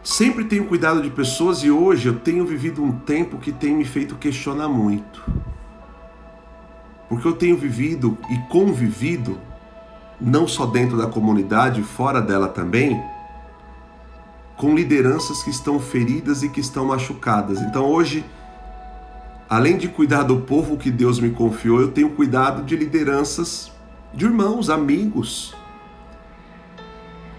sempre 0.02 0.44
tenho 0.44 0.66
cuidado 0.66 1.02
de 1.02 1.10
pessoas 1.10 1.62
e 1.62 1.70
hoje 1.70 2.08
eu 2.08 2.18
tenho 2.18 2.46
vivido 2.46 2.82
um 2.82 2.92
tempo 2.92 3.38
que 3.38 3.52
tem 3.52 3.74
me 3.74 3.84
feito 3.84 4.14
questionar 4.16 4.68
muito. 4.68 5.22
Porque 7.08 7.26
eu 7.26 7.32
tenho 7.32 7.56
vivido 7.56 8.16
e 8.30 8.38
convivido, 8.48 9.38
não 10.20 10.46
só 10.46 10.64
dentro 10.64 10.96
da 10.96 11.08
comunidade, 11.08 11.82
fora 11.82 12.22
dela 12.22 12.48
também, 12.48 13.02
com 14.60 14.74
lideranças 14.74 15.42
que 15.42 15.48
estão 15.48 15.80
feridas 15.80 16.42
e 16.42 16.50
que 16.50 16.60
estão 16.60 16.84
machucadas. 16.84 17.62
Então 17.62 17.86
hoje, 17.86 18.22
além 19.48 19.78
de 19.78 19.88
cuidar 19.88 20.24
do 20.24 20.42
povo 20.42 20.76
que 20.76 20.90
Deus 20.90 21.18
me 21.18 21.30
confiou, 21.30 21.80
eu 21.80 21.90
tenho 21.90 22.10
cuidado 22.10 22.62
de 22.62 22.76
lideranças 22.76 23.72
de 24.12 24.26
irmãos, 24.26 24.68
amigos, 24.68 25.54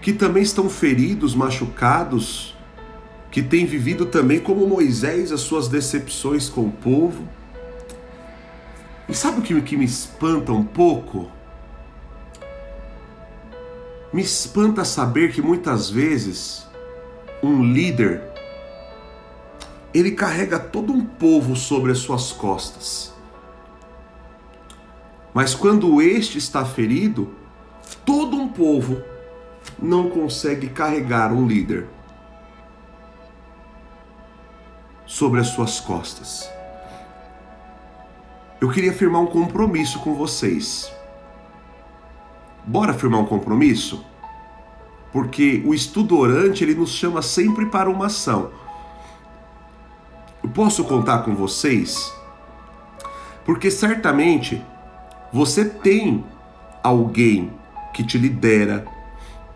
que 0.00 0.12
também 0.12 0.42
estão 0.42 0.68
feridos, 0.68 1.32
machucados, 1.32 2.56
que 3.30 3.40
têm 3.40 3.66
vivido 3.66 4.06
também 4.06 4.40
como 4.40 4.66
Moisés 4.66 5.30
as 5.30 5.42
suas 5.42 5.68
decepções 5.68 6.48
com 6.48 6.62
o 6.62 6.72
povo 6.72 7.22
e 9.08 9.14
sabe 9.14 9.38
o 9.38 9.42
que, 9.42 9.60
que 9.60 9.76
me 9.76 9.84
espanta 9.84 10.50
um 10.50 10.64
pouco? 10.64 11.30
Me 14.12 14.22
espanta 14.22 14.84
saber 14.84 15.30
que 15.32 15.40
muitas 15.40 15.88
vezes 15.88 16.71
um 17.42 17.62
líder 17.62 18.22
ele 19.92 20.12
carrega 20.12 20.58
todo 20.58 20.92
um 20.92 21.04
povo 21.04 21.54
sobre 21.54 21.92
as 21.92 21.98
suas 21.98 22.32
costas. 22.32 23.12
Mas 25.34 25.54
quando 25.54 26.00
este 26.00 26.38
está 26.38 26.64
ferido, 26.64 27.34
todo 28.04 28.36
um 28.36 28.48
povo 28.48 29.02
não 29.78 30.08
consegue 30.08 30.68
carregar 30.68 31.32
um 31.32 31.46
líder 31.46 31.86
sobre 35.04 35.40
as 35.40 35.48
suas 35.48 35.78
costas 35.78 36.50
eu 38.62 38.70
queria 38.70 38.92
firmar 38.92 39.20
um 39.20 39.26
compromisso 39.26 39.98
com 39.98 40.14
vocês. 40.14 40.88
Bora 42.64 42.94
firmar 42.94 43.18
um 43.18 43.26
compromisso? 43.26 44.06
Porque 45.12 45.62
o 45.66 45.74
estudo 45.74 46.16
orante 46.16 46.64
ele 46.64 46.74
nos 46.74 46.90
chama 46.90 47.20
sempre 47.20 47.66
para 47.66 47.90
uma 47.90 48.06
ação. 48.06 48.50
Eu 50.42 50.48
posso 50.48 50.84
contar 50.84 51.18
com 51.18 51.34
vocês? 51.34 52.12
Porque 53.44 53.70
certamente 53.70 54.64
você 55.32 55.64
tem 55.64 56.24
alguém 56.82 57.52
que 57.92 58.02
te 58.02 58.16
lidera, 58.16 58.86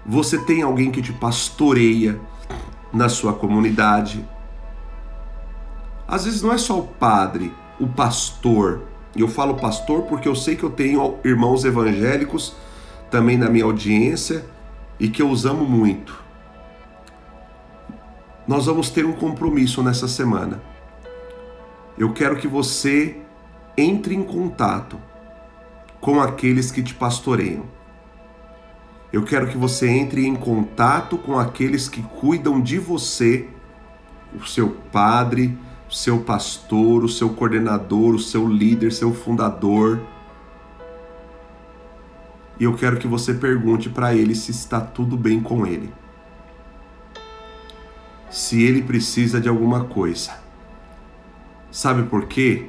você 0.05 0.38
tem 0.38 0.62
alguém 0.62 0.90
que 0.90 1.01
te 1.01 1.12
pastoreia 1.12 2.21
na 2.92 3.09
sua 3.09 3.33
comunidade. 3.33 4.25
Às 6.07 6.25
vezes 6.25 6.42
não 6.42 6.53
é 6.53 6.59
só 6.59 6.79
o 6.79 6.87
padre, 6.87 7.53
o 7.81 7.87
pastor, 7.87 8.83
eu 9.16 9.29
falo 9.29 9.55
pastor 9.55 10.03
porque 10.03 10.29
eu 10.29 10.35
sei 10.35 10.57
que 10.57 10.62
eu 10.62 10.71
tenho 10.71 11.16
irmãos 11.25 11.64
evangélicos 11.64 12.55
também 13.11 13.37
na 13.37 13.49
minha 13.49 13.64
audiência 13.64 14.45
e 14.98 15.09
que 15.09 15.22
eu 15.22 15.30
os 15.30 15.44
amo 15.44 15.64
muito. 15.64 16.24
Nós 18.46 18.66
vamos 18.66 18.90
ter 18.90 19.04
um 19.04 19.12
compromisso 19.12 19.82
nessa 19.82 20.06
semana. 20.06 20.62
Eu 21.98 22.12
quero 22.12 22.37
que 22.37 22.46
você 22.46 23.16
entre 23.76 24.14
em 24.14 24.22
contato 24.22 24.98
com 26.00 26.20
aqueles 26.20 26.70
que 26.70 26.82
te 26.82 26.94
pastoreiam. 26.94 27.64
Eu 29.12 29.24
quero 29.24 29.48
que 29.48 29.56
você 29.56 29.88
entre 29.88 30.26
em 30.26 30.35
contato 30.35 31.16
com 31.16 31.38
aqueles 31.38 31.88
que 31.88 32.02
cuidam 32.02 32.61
de 32.61 32.78
você, 32.78 33.48
o 34.35 34.46
seu 34.46 34.70
padre, 34.92 35.56
seu 35.90 36.20
pastor, 36.20 37.04
o 37.04 37.09
seu 37.09 37.30
coordenador, 37.30 38.14
o 38.14 38.18
seu 38.18 38.46
líder, 38.46 38.92
seu 38.92 39.14
fundador. 39.14 40.00
E 42.59 42.64
eu 42.64 42.75
quero 42.75 42.97
que 42.97 43.07
você 43.07 43.35
pergunte 43.35 43.90
para 43.90 44.14
ele 44.14 44.35
se 44.35 44.51
está 44.51 44.81
tudo 44.81 45.16
bem 45.16 45.40
com 45.40 45.66
ele. 45.66 45.92
Se 48.31 48.62
ele 48.62 48.83
precisa 48.83 49.40
de 49.40 49.49
alguma 49.49 49.85
coisa. 49.85 50.33
Sabe 51.71 52.05
por 52.05 52.27
quê? 52.27 52.69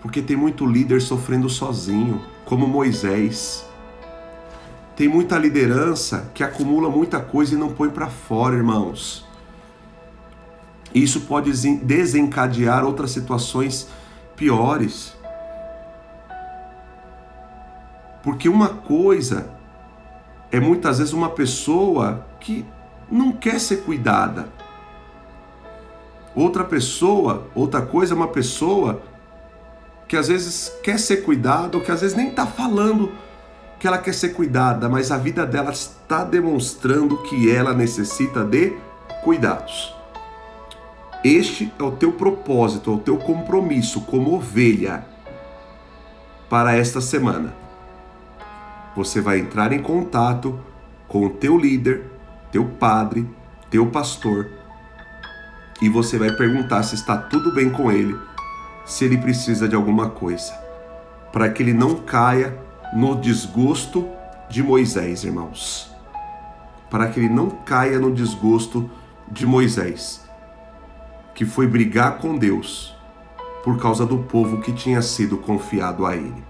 Porque 0.00 0.22
tem 0.22 0.36
muito 0.36 0.64
líder 0.64 1.02
sofrendo 1.02 1.48
sozinho, 1.48 2.22
como 2.44 2.66
Moisés. 2.66 3.66
Tem 4.96 5.08
muita 5.08 5.38
liderança 5.38 6.30
que 6.34 6.42
acumula 6.42 6.88
muita 6.88 7.20
coisa 7.20 7.54
e 7.54 7.58
não 7.58 7.70
põe 7.70 7.90
para 7.90 8.08
fora, 8.08 8.56
irmãos. 8.56 9.26
Isso 10.94 11.20
pode 11.22 11.52
desencadear 11.78 12.84
outras 12.84 13.10
situações 13.10 13.88
piores. 14.34 15.14
Porque 18.22 18.48
uma 18.48 18.68
coisa 18.68 19.50
é 20.50 20.60
muitas 20.60 20.98
vezes 20.98 21.12
uma 21.12 21.30
pessoa 21.30 22.26
que 22.38 22.64
não 23.10 23.32
quer 23.32 23.58
ser 23.60 23.78
cuidada. 23.78 24.48
Outra 26.34 26.64
pessoa, 26.64 27.46
outra 27.54 27.82
coisa 27.82 28.14
é 28.14 28.16
uma 28.16 28.28
pessoa 28.28 29.02
que 30.06 30.16
às 30.16 30.28
vezes 30.28 30.72
quer 30.82 30.98
ser 30.98 31.18
cuidada 31.18 31.76
ou 31.76 31.82
que 31.82 31.90
às 31.90 32.00
vezes 32.00 32.16
nem 32.16 32.28
está 32.28 32.46
falando 32.46 33.12
que 33.78 33.86
ela 33.86 33.98
quer 33.98 34.12
ser 34.12 34.30
cuidada, 34.30 34.88
mas 34.88 35.10
a 35.10 35.16
vida 35.16 35.46
dela 35.46 35.70
está 35.70 36.22
demonstrando 36.22 37.16
que 37.22 37.50
ela 37.50 37.72
necessita 37.72 38.44
de 38.44 38.76
cuidados. 39.24 39.94
Este 41.24 41.72
é 41.78 41.82
o 41.82 41.90
teu 41.90 42.12
propósito, 42.12 42.90
é 42.90 42.94
o 42.94 42.98
teu 42.98 43.16
compromisso 43.16 44.02
como 44.02 44.34
ovelha 44.34 45.04
para 46.48 46.76
esta 46.76 47.00
semana. 47.00 47.59
Você 48.94 49.20
vai 49.20 49.38
entrar 49.38 49.72
em 49.72 49.82
contato 49.82 50.58
com 51.08 51.26
o 51.26 51.30
teu 51.30 51.56
líder, 51.56 52.04
teu 52.50 52.64
padre, 52.64 53.28
teu 53.70 53.86
pastor, 53.86 54.48
e 55.80 55.88
você 55.88 56.18
vai 56.18 56.32
perguntar 56.32 56.82
se 56.82 56.94
está 56.94 57.16
tudo 57.16 57.54
bem 57.54 57.70
com 57.70 57.90
ele, 57.90 58.16
se 58.84 59.04
ele 59.04 59.16
precisa 59.16 59.68
de 59.68 59.74
alguma 59.74 60.10
coisa, 60.10 60.52
para 61.32 61.48
que 61.48 61.62
ele 61.62 61.72
não 61.72 61.96
caia 61.96 62.56
no 62.92 63.14
desgosto 63.16 64.08
de 64.48 64.62
Moisés, 64.62 65.24
irmãos. 65.24 65.90
Para 66.90 67.08
que 67.08 67.20
ele 67.20 67.28
não 67.28 67.48
caia 67.48 67.98
no 67.98 68.12
desgosto 68.12 68.90
de 69.30 69.46
Moisés 69.46 70.28
que 71.40 71.46
foi 71.46 71.66
brigar 71.66 72.18
com 72.18 72.36
Deus 72.36 72.94
por 73.64 73.78
causa 73.78 74.04
do 74.04 74.18
povo 74.18 74.60
que 74.60 74.74
tinha 74.74 75.00
sido 75.00 75.38
confiado 75.38 76.04
a 76.04 76.14
ele. 76.14 76.44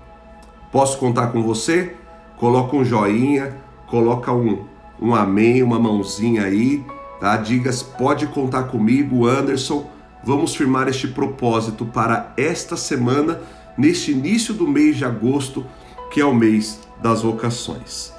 Posso 0.72 0.98
contar 0.98 1.28
com 1.28 1.44
você? 1.44 1.96
Coloca 2.40 2.74
um 2.74 2.82
joinha, 2.82 3.54
coloca 3.86 4.32
um, 4.32 4.64
um 4.98 5.14
amém, 5.14 5.62
uma 5.62 5.78
mãozinha 5.78 6.44
aí, 6.44 6.82
tá? 7.20 7.36
Digas, 7.36 7.82
pode 7.82 8.26
contar 8.28 8.62
comigo, 8.62 9.26
Anderson. 9.26 9.86
Vamos 10.24 10.56
firmar 10.56 10.88
este 10.88 11.06
propósito 11.06 11.84
para 11.84 12.32
esta 12.38 12.78
semana, 12.78 13.42
neste 13.76 14.12
início 14.12 14.54
do 14.54 14.66
mês 14.66 14.96
de 14.96 15.04
agosto, 15.04 15.66
que 16.10 16.18
é 16.18 16.24
o 16.24 16.34
mês 16.34 16.80
das 17.02 17.20
vocações. 17.20 18.10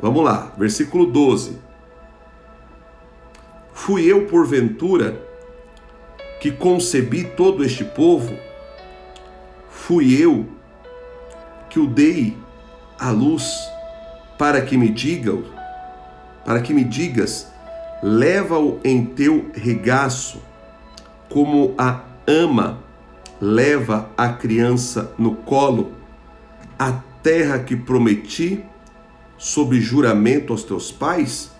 Vamos 0.00 0.22
lá, 0.22 0.52
versículo 0.56 1.06
12. 1.06 1.58
Fui 3.72 4.04
eu, 4.04 4.26
porventura, 4.26 5.20
que 6.40 6.52
concebi 6.52 7.24
todo 7.24 7.64
este 7.64 7.82
povo, 7.82 8.36
fui 9.68 10.14
eu 10.14 10.46
que 11.68 11.80
o 11.80 11.88
dei 11.88 12.43
à 12.98 13.10
luz 13.10 13.68
para 14.38 14.60
que 14.62 14.76
me 14.76 14.88
digam, 14.88 15.44
para 16.44 16.60
que 16.60 16.74
me 16.74 16.84
digas, 16.84 17.52
leva-o 18.02 18.80
em 18.84 19.04
teu 19.04 19.50
regaço, 19.54 20.42
como 21.28 21.74
a 21.78 22.00
ama 22.26 22.78
leva 23.40 24.10
a 24.16 24.28
criança 24.28 25.12
no 25.18 25.34
colo, 25.34 25.92
a 26.78 26.92
terra 27.22 27.58
que 27.58 27.76
prometi 27.76 28.64
sob 29.36 29.80
juramento 29.80 30.52
aos 30.52 30.64
teus 30.64 30.90
pais? 30.92 31.50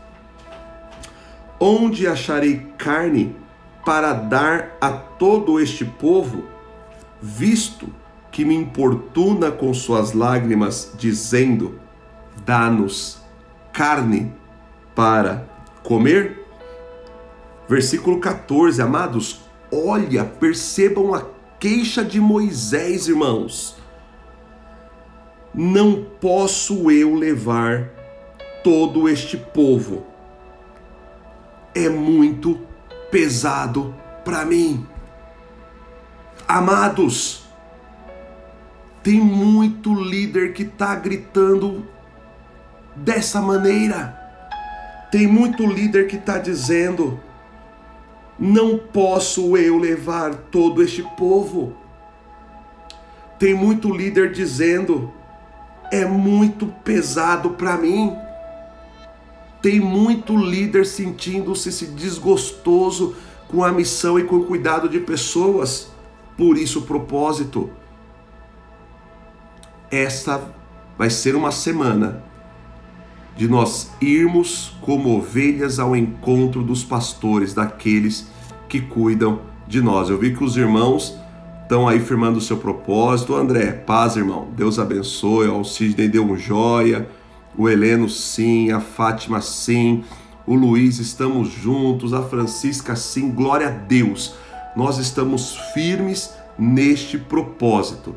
Onde 1.58 2.06
acharei 2.06 2.66
carne 2.76 3.34
para 3.84 4.12
dar 4.12 4.76
a 4.80 4.90
todo 4.90 5.60
este 5.60 5.84
povo, 5.84 6.44
visto 7.20 7.88
que 8.34 8.44
me 8.44 8.56
importuna 8.56 9.52
com 9.52 9.72
suas 9.72 10.12
lágrimas, 10.12 10.92
dizendo: 10.98 11.78
Dá-nos 12.44 13.22
carne 13.72 14.34
para 14.92 15.48
comer? 15.84 16.44
Versículo 17.68 18.18
14, 18.18 18.82
amados, 18.82 19.40
olha, 19.72 20.24
percebam 20.24 21.14
a 21.14 21.24
queixa 21.60 22.04
de 22.04 22.20
Moisés, 22.20 23.06
irmãos. 23.06 23.76
Não 25.54 26.04
posso 26.20 26.90
eu 26.90 27.14
levar 27.14 27.88
todo 28.64 29.08
este 29.08 29.36
povo. 29.36 30.04
É 31.72 31.88
muito 31.88 32.58
pesado 33.12 33.94
para 34.24 34.44
mim. 34.44 34.84
Amados, 36.48 37.43
tem 39.04 39.20
muito 39.20 39.94
líder 39.94 40.54
que 40.54 40.62
está 40.62 40.94
gritando 40.94 41.86
dessa 42.96 43.38
maneira. 43.38 44.18
Tem 45.12 45.26
muito 45.26 45.66
líder 45.66 46.06
que 46.06 46.16
está 46.16 46.38
dizendo: 46.38 47.20
não 48.38 48.78
posso 48.78 49.58
eu 49.58 49.76
levar 49.76 50.34
todo 50.34 50.82
este 50.82 51.02
povo. 51.18 51.74
Tem 53.38 53.52
muito 53.52 53.94
líder 53.94 54.32
dizendo: 54.32 55.12
é 55.92 56.06
muito 56.06 56.66
pesado 56.82 57.50
para 57.50 57.76
mim. 57.76 58.16
Tem 59.60 59.78
muito 59.80 60.34
líder 60.34 60.86
sentindo-se 60.86 61.86
desgostoso 61.88 63.14
com 63.48 63.62
a 63.62 63.70
missão 63.70 64.18
e 64.18 64.24
com 64.24 64.36
o 64.36 64.44
cuidado 64.46 64.88
de 64.88 64.98
pessoas. 64.98 65.92
Por 66.38 66.56
isso, 66.56 66.78
o 66.78 66.82
propósito. 66.82 67.70
Esta 69.94 70.42
vai 70.98 71.08
ser 71.08 71.36
uma 71.36 71.52
semana 71.52 72.24
de 73.36 73.46
nós 73.46 73.92
irmos 74.00 74.76
como 74.80 75.16
ovelhas 75.16 75.78
ao 75.78 75.94
encontro 75.94 76.64
dos 76.64 76.82
pastores, 76.82 77.54
daqueles 77.54 78.26
que 78.68 78.80
cuidam 78.80 79.42
de 79.68 79.80
nós. 79.80 80.10
Eu 80.10 80.18
vi 80.18 80.34
que 80.34 80.42
os 80.42 80.56
irmãos 80.56 81.16
estão 81.62 81.86
aí 81.86 82.00
firmando 82.00 82.38
o 82.38 82.40
seu 82.40 82.56
propósito. 82.56 83.36
André, 83.36 83.70
paz, 83.70 84.16
irmão. 84.16 84.48
Deus 84.56 84.80
abençoe. 84.80 85.46
O 85.46 85.62
Sidney 85.62 86.08
deu 86.08 86.24
um 86.24 86.36
joia. 86.36 87.08
O 87.56 87.68
Heleno, 87.68 88.08
sim. 88.08 88.72
A 88.72 88.80
Fátima, 88.80 89.40
sim. 89.40 90.02
O 90.44 90.56
Luiz, 90.56 90.98
estamos 90.98 91.50
juntos. 91.50 92.12
A 92.12 92.20
Francisca, 92.20 92.96
sim. 92.96 93.30
Glória 93.30 93.68
a 93.68 93.70
Deus. 93.70 94.34
Nós 94.74 94.98
estamos 94.98 95.56
firmes 95.72 96.34
neste 96.58 97.16
propósito 97.16 98.16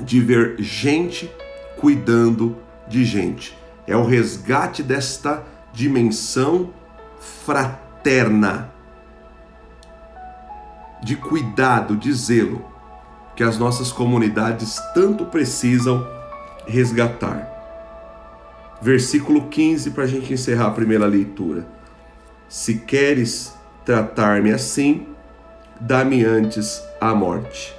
de 0.00 0.20
ver 0.20 0.56
gente 0.58 1.30
cuidando 1.76 2.56
de 2.88 3.04
gente. 3.04 3.56
É 3.86 3.96
o 3.96 4.04
resgate 4.04 4.82
desta 4.82 5.42
dimensão 5.72 6.72
fraterna 7.44 8.72
de 11.02 11.16
cuidado, 11.16 11.96
de 11.96 12.12
zelo 12.12 12.64
que 13.36 13.42
as 13.42 13.58
nossas 13.58 13.92
comunidades 13.92 14.80
tanto 14.94 15.26
precisam 15.26 16.06
resgatar. 16.66 17.50
Versículo 18.80 19.48
15 19.48 19.90
para 19.90 20.04
a 20.04 20.06
gente 20.06 20.32
encerrar 20.32 20.68
a 20.68 20.70
primeira 20.70 21.06
leitura. 21.06 21.66
Se 22.48 22.78
queres 22.78 23.54
tratar-me 23.84 24.52
assim, 24.52 25.06
dá-me 25.80 26.24
antes 26.24 26.82
a 27.00 27.14
morte. 27.14 27.74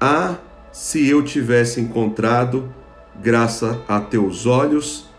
Ah, 0.00 0.36
se 0.80 1.06
eu 1.06 1.22
tivesse 1.22 1.78
encontrado 1.78 2.72
graça 3.14 3.84
a 3.86 4.00
teus 4.00 4.46
olhos, 4.46 5.10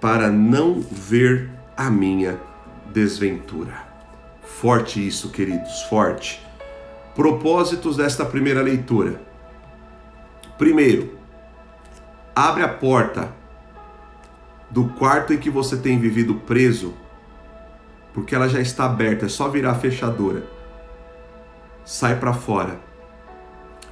para 0.00 0.30
não 0.30 0.80
ver 0.80 1.50
a 1.76 1.90
minha 1.90 2.38
desventura. 2.92 3.74
Forte 4.40 5.04
isso, 5.04 5.30
queridos, 5.30 5.82
forte. 5.82 6.40
Propósitos 7.12 7.96
desta 7.96 8.24
primeira 8.24 8.62
leitura. 8.62 9.20
Primeiro, 10.56 11.18
abre 12.32 12.62
a 12.62 12.68
porta 12.68 13.32
do 14.70 14.90
quarto 14.90 15.32
em 15.32 15.38
que 15.38 15.50
você 15.50 15.76
tem 15.76 15.98
vivido 15.98 16.36
preso, 16.36 16.94
porque 18.14 18.32
ela 18.32 18.48
já 18.48 18.60
está 18.60 18.84
aberta, 18.84 19.26
é 19.26 19.28
só 19.28 19.48
virar 19.48 19.72
a 19.72 19.74
fechadura. 19.74 20.44
Sai 21.84 22.14
para 22.14 22.32
fora. 22.32 22.89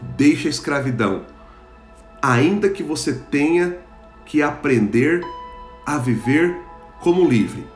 Deixa 0.01 0.49
a 0.49 0.51
escravidão 0.51 1.25
ainda 2.23 2.69
que 2.69 2.83
você 2.83 3.13
tenha 3.13 3.79
que 4.25 4.43
aprender 4.43 5.23
a 5.87 5.97
viver 5.99 6.57
como 7.01 7.27
livre. 7.27 7.67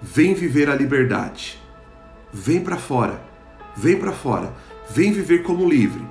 Vem 0.00 0.34
viver 0.34 0.70
a 0.70 0.74
liberdade. 0.74 1.60
Vem 2.32 2.60
para 2.60 2.76
fora. 2.76 3.20
Vem 3.76 3.98
para 3.98 4.12
fora. 4.12 4.52
Vem 4.90 5.12
viver 5.12 5.42
como 5.42 5.68
livre. 5.68 6.04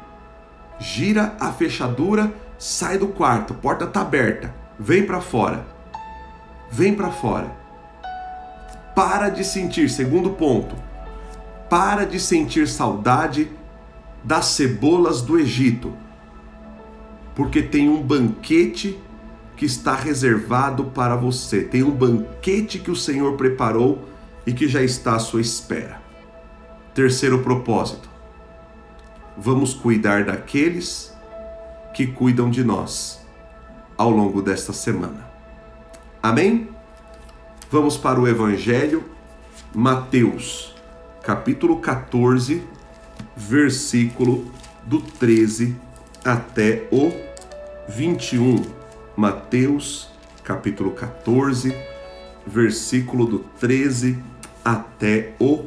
Gira 0.80 1.36
a 1.40 1.52
fechadura, 1.52 2.34
sai 2.58 2.98
do 2.98 3.08
quarto, 3.08 3.54
porta 3.54 3.86
está 3.86 4.02
aberta. 4.02 4.54
Vem 4.80 5.06
para 5.06 5.22
fora. 5.22 5.66
Vem 6.72 6.94
para 6.94 7.12
fora. 7.12 7.52
Para 8.96 9.30
de 9.30 9.44
sentir, 9.44 9.90
segundo 9.90 10.32
ponto. 10.32 10.76
Para 11.70 12.06
de 12.06 12.20
sentir 12.20 12.68
saudade 12.68 13.50
das 14.24 14.46
cebolas 14.46 15.22
do 15.22 15.40
Egito 15.40 15.94
porque 17.36 17.62
tem 17.62 17.90
um 17.90 18.02
banquete 18.02 19.00
que 19.56 19.66
está 19.66 19.96
reservado 19.96 20.86
para 20.86 21.16
você. 21.16 21.64
Tem 21.64 21.84
um 21.84 21.92
banquete 21.92 22.80
que 22.80 22.92
o 22.92 22.96
Senhor 22.96 23.36
preparou 23.38 24.08
e 24.46 24.54
que 24.54 24.68
já 24.68 24.82
está 24.82 25.16
à 25.16 25.20
sua 25.20 25.42
espera. 25.42 26.02
Terceiro 26.94 27.40
propósito: 27.40 28.10
vamos 29.38 29.74
cuidar 29.74 30.26
daqueles 30.26 31.16
que 31.94 32.08
cuidam 32.08 32.50
de 32.50 32.64
nós 32.64 33.26
ao 33.98 34.10
longo 34.10 34.42
desta 34.42 34.74
semana. 34.74 35.30
Amém? 36.22 36.70
Vamos 37.70 37.98
para 37.98 38.20
o 38.20 38.28
Evangelho, 38.28 39.04
Mateus, 39.74 40.76
capítulo 41.24 41.80
14, 41.80 42.62
versículo 43.48 44.46
do 44.84 45.02
13 45.02 45.76
até 46.24 46.88
o 46.92 47.12
21. 47.90 48.64
Mateus, 49.16 50.10
capítulo 50.44 50.92
14, 50.92 51.76
versículo 52.46 53.26
do 53.26 53.40
13 53.60 54.20
até 54.64 55.34
o 55.40 55.66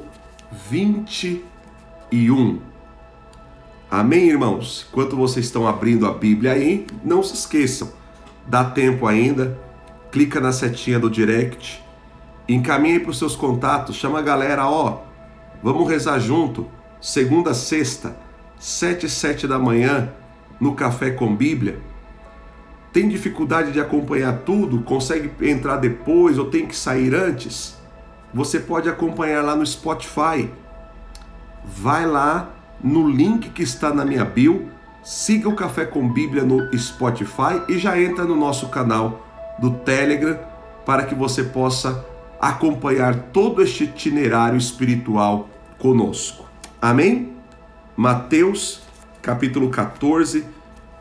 21. 0.70 2.60
Amém, 3.90 4.28
irmãos? 4.28 4.86
Enquanto 4.90 5.16
vocês 5.16 5.46
estão 5.46 5.66
abrindo 5.66 6.06
a 6.06 6.12
Bíblia 6.12 6.52
aí, 6.52 6.86
não 7.04 7.22
se 7.22 7.34
esqueçam, 7.34 7.92
dá 8.46 8.64
tempo 8.64 9.06
ainda, 9.06 9.58
clica 10.10 10.40
na 10.40 10.52
setinha 10.52 10.98
do 10.98 11.10
direct, 11.10 11.82
encaminhe 12.48 13.00
para 13.00 13.10
os 13.10 13.18
seus 13.18 13.36
contatos, 13.36 13.96
chama 13.96 14.20
a 14.20 14.22
galera, 14.22 14.68
ó, 14.68 15.02
vamos 15.62 15.88
rezar 15.88 16.18
junto, 16.18 16.66
segunda, 17.04 17.52
sexta, 17.52 18.16
sete 18.58 19.04
e 19.04 19.10
sete 19.10 19.46
da 19.46 19.58
manhã, 19.58 20.08
no 20.58 20.74
Café 20.74 21.10
com 21.10 21.36
Bíblia, 21.36 21.78
tem 22.94 23.10
dificuldade 23.10 23.72
de 23.72 23.78
acompanhar 23.78 24.38
tudo, 24.38 24.80
consegue 24.80 25.30
entrar 25.46 25.76
depois 25.76 26.38
ou 26.38 26.46
tem 26.46 26.66
que 26.66 26.74
sair 26.74 27.14
antes, 27.14 27.76
você 28.32 28.58
pode 28.58 28.88
acompanhar 28.88 29.44
lá 29.44 29.54
no 29.54 29.66
Spotify. 29.66 30.50
Vai 31.62 32.06
lá 32.06 32.54
no 32.82 33.06
link 33.06 33.50
que 33.50 33.62
está 33.62 33.92
na 33.92 34.04
minha 34.06 34.24
bio, 34.24 34.70
siga 35.02 35.46
o 35.46 35.54
Café 35.54 35.84
com 35.84 36.10
Bíblia 36.10 36.42
no 36.42 36.74
Spotify 36.76 37.60
e 37.68 37.76
já 37.76 38.00
entra 38.00 38.24
no 38.24 38.34
nosso 38.34 38.70
canal 38.70 39.26
do 39.58 39.72
Telegram 39.72 40.38
para 40.86 41.04
que 41.04 41.14
você 41.14 41.44
possa 41.44 42.02
acompanhar 42.40 43.14
todo 43.30 43.60
este 43.60 43.84
itinerário 43.84 44.56
espiritual 44.56 45.50
conosco. 45.78 46.43
Amém? 46.84 47.32
Mateus 47.96 48.82
capítulo 49.22 49.70
14, 49.70 50.46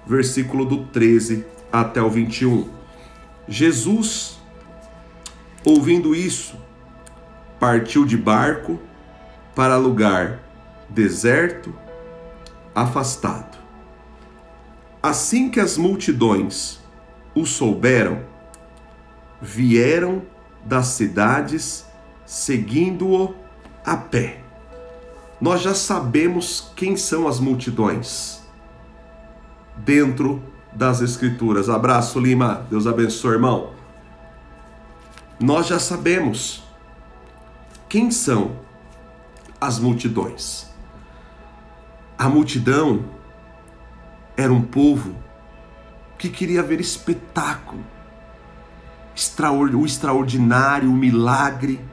versículo 0.08 0.64
do 0.64 0.86
13 0.86 1.46
até 1.70 2.02
o 2.02 2.10
21. 2.10 2.70
Jesus 3.50 4.40
Ouvindo 5.66 6.16
isso, 6.16 6.56
partiu 7.60 8.06
de 8.06 8.16
barco 8.16 8.80
para 9.54 9.76
lugar 9.76 10.40
deserto, 10.88 11.76
afastado. 12.74 13.58
Assim 15.02 15.50
que 15.50 15.60
as 15.60 15.78
multidões 15.78 16.80
o 17.36 17.46
souberam, 17.46 18.24
vieram 19.42 20.22
das 20.64 20.88
cidades 20.88 21.86
seguindo-o 22.26 23.36
a 23.86 23.98
pé. 23.98 24.43
Nós 25.44 25.60
já 25.60 25.76
sabemos 25.76 26.72
quem 26.74 26.96
são 26.96 27.28
as 27.28 27.38
multidões 27.38 28.42
dentro 29.76 30.42
das 30.72 31.02
Escrituras. 31.02 31.68
Abraço, 31.68 32.18
Lima. 32.18 32.66
Deus 32.70 32.88
abençoe, 32.88 33.34
irmão. 33.34 33.74
Nós 35.38 35.68
já 35.68 35.80
sabemos 35.80 36.64
quem 37.90 38.10
são 38.10 38.56
as 39.60 39.80
multidões. 39.80 40.66
A 42.18 42.30
multidão 42.30 43.04
era 44.38 44.54
um 44.54 44.62
povo 44.62 45.14
que 46.18 46.30
queria 46.30 46.64
ver 46.64 46.80
espetáculo, 46.80 47.84
o 49.76 49.86
extraordinário, 49.86 50.90
o 50.90 50.94
milagre, 50.94 51.86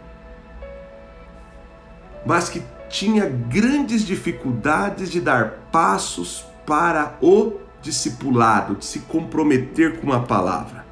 mas 2.24 2.48
que 2.48 2.62
tinha 2.90 3.24
grandes 3.26 4.04
dificuldades 4.04 5.10
de 5.10 5.20
dar 5.20 5.68
passos 5.70 6.44
para 6.66 7.16
o 7.22 7.54
discipulado, 7.80 8.74
de 8.74 8.84
se 8.84 8.98
comprometer 9.00 10.00
com 10.00 10.12
a 10.12 10.20
palavra. 10.20 10.84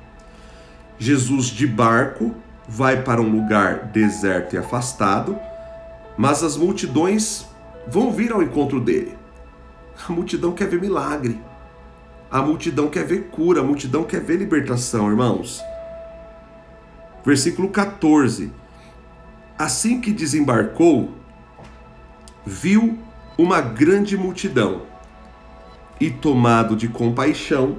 Jesus 0.99 1.47
de 1.47 1.67
barco 1.67 2.35
vai 2.69 3.03
para 3.03 3.21
um 3.21 3.29
lugar 3.29 3.87
deserto 3.87 4.55
e 4.55 4.59
afastado, 4.59 5.39
mas 6.17 6.43
as 6.43 6.57
multidões 6.57 7.47
vão 7.87 8.13
vir 8.13 8.33
ao 8.33 8.43
encontro 8.43 8.81
dele. 8.81 9.19
A 10.09 10.13
multidão 10.13 10.53
quer 10.53 10.69
ver 10.69 10.81
milagre. 10.81 11.41
A 12.31 12.41
multidão 12.41 12.89
quer 12.89 13.05
ver 13.05 13.29
cura, 13.31 13.61
a 13.61 13.65
multidão 13.65 14.05
quer 14.05 14.21
ver 14.21 14.37
libertação, 14.37 15.11
irmãos. 15.11 15.61
Versículo 17.25 17.69
14. 17.71 18.53
Assim 19.59 20.01
que 20.01 20.13
desembarcou, 20.13 21.18
viu 22.49 22.99
uma 23.37 23.61
grande 23.61 24.17
multidão 24.17 24.83
e, 26.01 26.11
tomado 26.11 26.75
de 26.75 26.89
compaixão, 26.89 27.77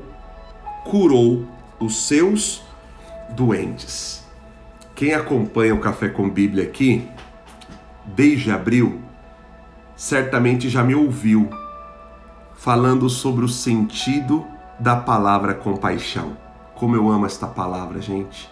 curou 0.85 1.45
os 1.79 2.07
seus 2.07 2.61
doentes. 3.31 4.23
Quem 4.93 5.13
acompanha 5.13 5.73
o 5.73 5.79
Café 5.79 6.07
com 6.07 6.29
Bíblia 6.29 6.65
aqui, 6.65 7.09
desde 8.05 8.51
abril, 8.51 9.01
certamente 9.95 10.69
já 10.69 10.83
me 10.83 10.93
ouviu 10.93 11.49
falando 12.55 13.09
sobre 13.09 13.43
o 13.43 13.49
sentido 13.49 14.45
da 14.79 14.95
palavra 14.95 15.53
compaixão. 15.53 16.37
Como 16.75 16.95
eu 16.95 17.09
amo 17.09 17.25
esta 17.25 17.47
palavra, 17.47 18.01
gente. 18.01 18.49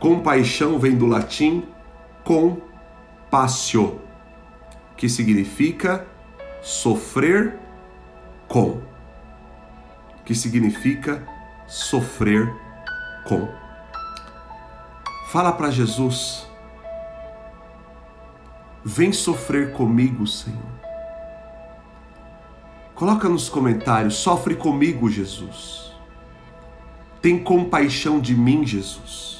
Compaixão 0.00 0.78
vem 0.78 0.96
do 0.96 1.06
latim 1.06 1.64
compassio, 2.24 4.00
que 4.98 5.08
significa 5.08 6.04
sofrer 6.60 7.56
com. 8.48 8.82
Que 10.24 10.34
significa 10.34 11.26
sofrer 11.68 12.52
com. 13.24 13.48
Fala 15.28 15.52
para 15.52 15.70
Jesus. 15.70 16.46
Vem 18.84 19.12
sofrer 19.12 19.72
comigo, 19.72 20.26
Senhor. 20.26 20.58
Coloca 22.94 23.28
nos 23.28 23.48
comentários: 23.48 24.16
sofre 24.16 24.56
comigo, 24.56 25.08
Jesus. 25.08 25.92
Tem 27.22 27.38
compaixão 27.42 28.18
de 28.18 28.34
mim, 28.34 28.66
Jesus. 28.66 29.37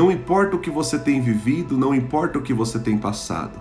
Não 0.00 0.10
importa 0.10 0.56
o 0.56 0.58
que 0.58 0.70
você 0.70 0.98
tem 0.98 1.20
vivido, 1.20 1.76
não 1.76 1.94
importa 1.94 2.38
o 2.38 2.42
que 2.42 2.54
você 2.54 2.78
tem 2.78 2.96
passado. 2.96 3.60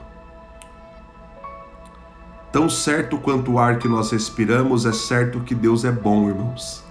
Tão 2.50 2.70
certo 2.70 3.18
quanto 3.18 3.52
o 3.52 3.60
ar 3.60 3.78
que 3.78 3.90
nós 3.90 4.10
respiramos, 4.10 4.86
é 4.86 4.94
certo 4.94 5.42
que 5.42 5.54
Deus 5.54 5.84
é 5.84 5.92
bom, 5.92 6.30
irmãos. 6.30 6.82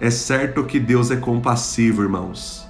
É 0.00 0.10
certo 0.10 0.64
que 0.64 0.80
Deus 0.80 1.12
é 1.12 1.16
compassivo, 1.16 2.02
irmãos. 2.02 2.66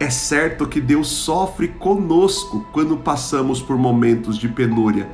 É 0.00 0.10
certo 0.10 0.66
que 0.66 0.80
Deus 0.80 1.06
sofre 1.06 1.68
conosco 1.68 2.66
quando 2.72 2.96
passamos 2.96 3.62
por 3.62 3.78
momentos 3.78 4.36
de 4.36 4.48
penúria. 4.48 5.08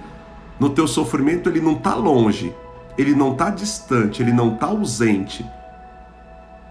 No 0.59 0.71
teu 0.71 0.89
sofrimento, 0.89 1.51
Ele 1.51 1.61
não 1.61 1.73
está 1.73 1.95
longe, 1.95 2.57
Ele 2.97 3.15
não 3.15 3.33
está 3.33 3.51
distante, 3.51 4.23
Ele 4.23 4.33
não 4.33 4.55
está 4.55 4.69
ausente. 4.69 5.45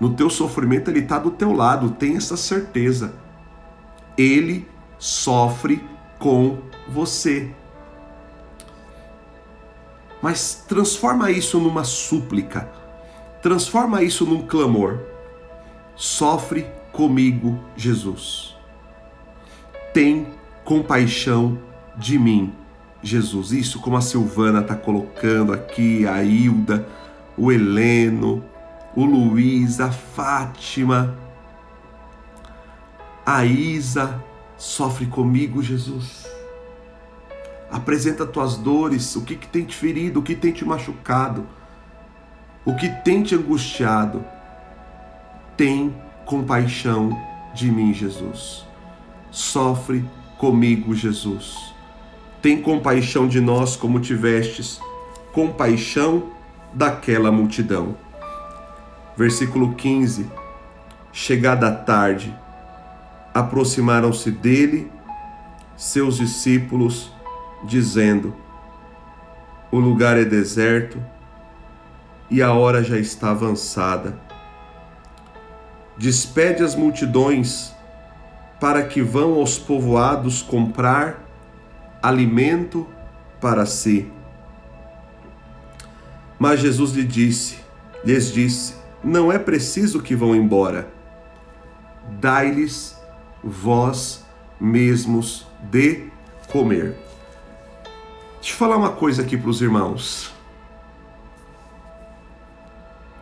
No 0.04 0.14
teu 0.14 0.30
sofrimento, 0.30 0.92
Ele 0.92 1.00
está 1.00 1.18
do 1.18 1.32
teu 1.32 1.54
lado, 1.54 1.92
tem 1.92 2.18
essa 2.18 2.36
certeza. 2.36 3.14
Ele 4.18 4.68
sofre 5.00 5.82
com 6.20 6.58
você. 6.90 7.50
Mas 10.22 10.66
transforma 10.68 11.32
isso 11.32 11.58
numa 11.58 11.86
súplica, 11.86 12.70
transforma 13.42 14.04
isso 14.04 14.26
num 14.26 14.46
clamor. 14.46 15.00
Sofre 15.96 16.68
comigo, 16.92 17.58
Jesus. 17.74 18.58
Tem 19.94 20.28
compaixão 20.66 21.58
de 21.96 22.20
mim, 22.20 22.52
Jesus. 23.02 23.54
Isso 23.54 23.80
como 23.80 23.96
a 23.96 24.02
Silvana 24.02 24.60
está 24.60 24.76
colocando 24.76 25.54
aqui, 25.54 26.06
a 26.06 26.22
Hilda, 26.22 26.86
o 27.38 27.54
Heleno, 27.54 28.44
o 28.96 29.06
Luiz, 29.06 29.80
a 29.80 29.92
Fátima, 29.92 31.18
a 33.26 33.46
Isa, 33.46 34.24
sofre 34.58 35.06
comigo, 35.06 35.64
Jesus. 35.64 36.28
Apresenta 37.72 38.26
tuas 38.26 38.56
dores, 38.56 39.16
o 39.16 39.24
que, 39.24 39.36
que 39.36 39.48
tem 39.48 39.66
te 39.66 39.76
ferido, 39.76 40.20
o 40.20 40.24
que 40.24 40.36
tem 40.36 40.52
te 40.52 40.64
machucado, 40.64 41.48
o 42.64 42.76
que 42.76 42.90
tem 42.90 43.24
te 43.24 43.34
angustiado. 43.34 44.24
Tem 45.58 45.96
compaixão 46.26 47.18
de 47.54 47.72
mim, 47.72 47.94
Jesus. 47.94 48.66
Sofre 49.32 50.04
comigo, 50.38 50.94
Jesus. 50.94 51.74
Tem 52.42 52.62
compaixão 52.62 53.28
de 53.28 53.40
nós 53.40 53.76
como 53.76 54.00
tivestes 54.00 54.80
compaixão 55.34 56.32
daquela 56.74 57.32
multidão. 57.32 57.96
Versículo 59.16 59.76
15. 59.76 60.30
Chegada 61.12 61.68
a 61.68 61.72
tarde, 61.76 62.36
aproximaram-se 63.34 64.32
dele 64.32 64.92
seus 65.78 66.18
discípulos, 66.18 67.12
dizendo: 67.64 68.36
O 69.72 69.80
lugar 69.80 70.18
é 70.18 70.26
deserto 70.26 71.02
e 72.30 72.42
a 72.42 72.52
hora 72.54 72.84
já 72.84 72.98
está 72.98 73.30
avançada 73.30 74.18
despede 75.98 76.64
as 76.64 76.76
multidões 76.76 77.74
para 78.60 78.84
que 78.84 79.02
vão 79.02 79.36
aos 79.36 79.58
povoados 79.60 80.42
comprar 80.42 81.24
alimento 82.02 82.88
para 83.40 83.66
si. 83.66 84.12
Mas 86.40 86.60
Jesus 86.60 86.92
lhe 86.92 87.04
disse, 87.04 87.58
lhes 88.04 88.32
disse: 88.32 88.76
Não 89.04 89.32
é 89.32 89.38
preciso 89.38 90.02
que 90.02 90.16
vão 90.16 90.34
embora. 90.34 90.88
Dai-lhes 92.22 92.98
vós 93.44 94.26
mesmos 94.60 95.46
de 95.64 96.10
comer. 96.50 96.96
Deixa 98.36 98.54
eu 98.54 98.58
falar 98.58 98.78
uma 98.78 98.92
coisa 98.92 99.22
aqui 99.22 99.38
para 99.38 99.50
os 99.50 99.62
irmãos. 99.62 100.34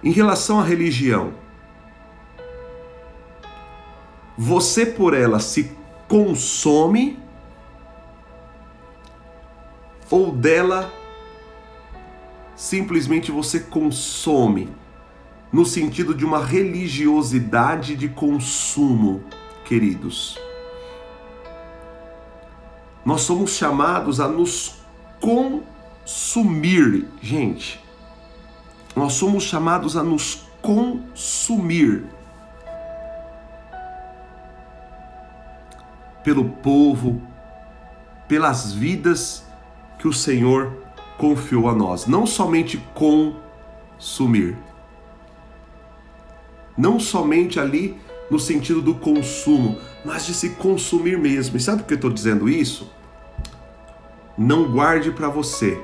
Em 0.04 0.12
relação 0.12 0.60
à 0.60 0.64
religião, 0.64 1.34
você 4.38 4.86
por 4.86 5.14
ela 5.14 5.40
se 5.40 5.72
consome 6.08 7.20
ou 10.10 10.32
dela 10.32 10.92
simplesmente 12.56 13.32
você 13.32 13.60
consome 13.60 14.70
no 15.52 15.66
sentido 15.66 16.16
de 16.16 16.24
uma 16.24 16.44
religiosidade 16.44 17.96
de 17.96 18.08
consumo, 18.08 19.24
queridos. 19.66 20.40
Nós 23.04 23.22
somos 23.22 23.52
chamados 23.52 24.20
a 24.20 24.28
nos 24.28 24.76
consumir, 25.20 27.08
gente. 27.22 27.84
Nós 28.96 29.14
somos 29.14 29.44
chamados 29.44 29.98
a 29.98 30.04
nos 30.04 30.44
consumir 30.62 32.06
pelo 36.24 36.46
povo, 36.46 37.22
pelas 38.28 38.72
vidas 38.72 39.44
que 39.98 40.08
o 40.08 40.14
Senhor 40.14 40.86
confiou 41.18 41.68
a 41.68 41.76
nós. 41.76 42.06
Não 42.06 42.26
somente 42.26 42.78
consumir. 42.94 44.58
Não 46.78 47.00
somente 47.00 47.60
ali 47.60 47.98
no 48.30 48.40
sentido 48.40 48.82
do 48.82 48.96
consumo, 48.96 49.78
mas 50.06 50.26
de 50.26 50.34
se 50.34 50.52
consumir 50.52 51.18
mesmo. 51.18 51.58
E 51.58 51.60
sabe 51.60 51.82
por 51.82 51.88
que 51.88 51.94
eu 51.94 51.96
estou 51.96 52.10
dizendo 52.10 52.48
isso? 52.48 52.90
Não 54.38 54.72
guarde 54.72 55.12
para 55.12 55.28
você 55.28 55.80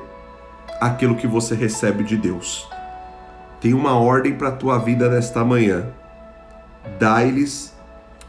aquilo 0.79 1.15
que 1.15 1.27
você 1.27 1.53
recebe 1.53 2.03
de 2.03 2.15
Deus. 2.15 2.67
Tem 3.59 3.73
uma 3.73 3.97
ordem 3.97 4.35
para 4.35 4.49
a 4.49 4.55
tua 4.55 4.77
vida 4.77 5.09
nesta 5.09 5.43
manhã. 5.43 5.87
Dai-lhes 6.97 7.75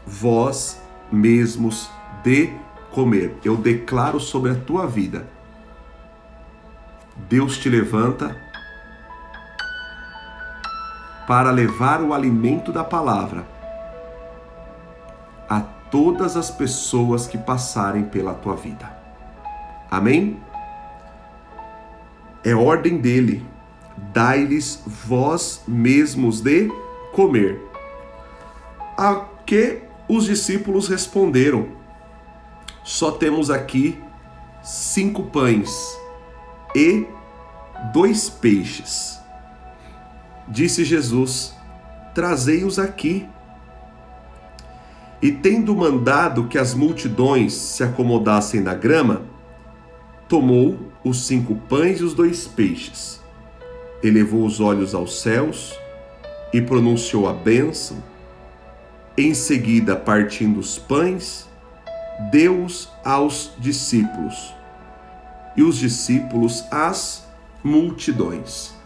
vós 0.05 0.81
mesmos 1.11 1.89
de 2.23 2.51
comer. 2.91 3.37
Eu 3.43 3.55
declaro 3.55 4.19
sobre 4.19 4.51
a 4.51 4.55
tua 4.55 4.85
vida. 4.85 5.25
Deus 7.29 7.57
te 7.57 7.69
levanta 7.69 8.35
para 11.29 11.51
levar 11.51 12.01
o 12.01 12.11
alimento 12.11 12.71
da 12.71 12.83
palavra 12.83 13.45
a 15.47 15.61
todas 15.61 16.35
as 16.35 16.49
pessoas 16.49 17.27
que 17.27 17.37
passarem 17.37 18.05
pela 18.05 18.33
tua 18.33 18.55
vida. 18.55 18.91
Amém? 19.91 20.41
É 22.43 22.55
ordem 22.55 22.97
dele. 22.97 23.45
Dai-lhes 24.11 24.81
vós 24.87 25.61
mesmos 25.67 26.41
de 26.41 26.67
comer. 27.13 27.61
A 28.97 29.23
que 29.45 29.83
os 30.07 30.25
discípulos 30.25 30.87
responderam: 30.87 31.67
Só 32.83 33.11
temos 33.11 33.51
aqui 33.51 34.01
cinco 34.63 35.25
pães 35.25 35.69
e 36.75 37.05
dois 37.93 38.31
peixes. 38.31 39.18
Disse 40.49 40.83
Jesus: 40.83 41.53
Trazei-os 42.13 42.79
aqui. 42.79 43.27
E 45.21 45.31
tendo 45.31 45.75
mandado 45.75 46.47
que 46.47 46.57
as 46.57 46.73
multidões 46.73 47.53
se 47.53 47.83
acomodassem 47.83 48.61
na 48.61 48.73
grama, 48.73 49.21
tomou 50.27 50.79
os 51.03 51.25
cinco 51.25 51.55
pães 51.55 51.99
e 51.99 52.03
os 52.03 52.13
dois 52.13 52.47
peixes, 52.47 53.21
elevou 54.01 54.45
os 54.45 54.59
olhos 54.59 54.95
aos 54.95 55.21
céus 55.21 55.77
e 56.53 56.61
pronunciou 56.61 57.27
a 57.27 57.33
bênção. 57.33 58.01
Em 59.17 59.33
seguida, 59.33 59.95
partindo 59.97 60.59
os 60.59 60.79
pães, 60.79 61.49
deu-os 62.31 62.89
aos 63.03 63.51
discípulos, 63.59 64.53
e 65.57 65.63
os 65.63 65.77
discípulos 65.77 66.63
às 66.71 67.27
multidões. 67.61 68.78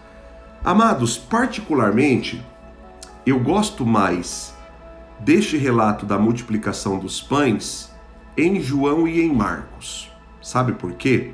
Amados, 0.66 1.18
particularmente, 1.18 2.42
eu 3.26 3.38
gosto 3.38 3.86
mais 3.86 4.56
deste 5.20 5.58
relato 5.58 6.06
da 6.06 6.18
multiplicação 6.18 6.98
dos 6.98 7.20
pães 7.20 7.94
em 8.38 8.62
João 8.62 9.06
e 9.06 9.20
em 9.20 9.34
Marcos. 9.34 10.10
Sabe 10.42 10.72
por 10.72 10.94
quê? 10.94 11.34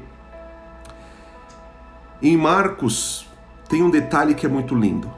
Em 2.20 2.36
Marcos 2.36 3.28
tem 3.70 3.84
um 3.84 3.92
detalhe 3.92 4.34
que 4.34 4.48
é 4.48 4.50
muito 4.50 4.74
lindo. 4.74 5.14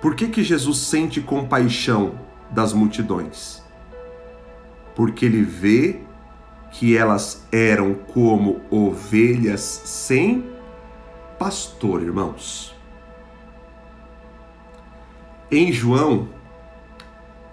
Por 0.00 0.14
que, 0.14 0.28
que 0.28 0.44
Jesus 0.44 0.78
sente 0.78 1.20
compaixão 1.20 2.14
das 2.48 2.72
multidões? 2.72 3.60
Porque 4.94 5.24
ele 5.24 5.42
vê 5.42 6.00
que 6.70 6.96
elas 6.96 7.44
eram 7.50 7.94
como 7.94 8.60
ovelhas 8.70 9.62
sem 9.84 10.48
pastor, 11.40 12.00
irmãos. 12.00 12.73
Em 15.50 15.72
João, 15.72 16.28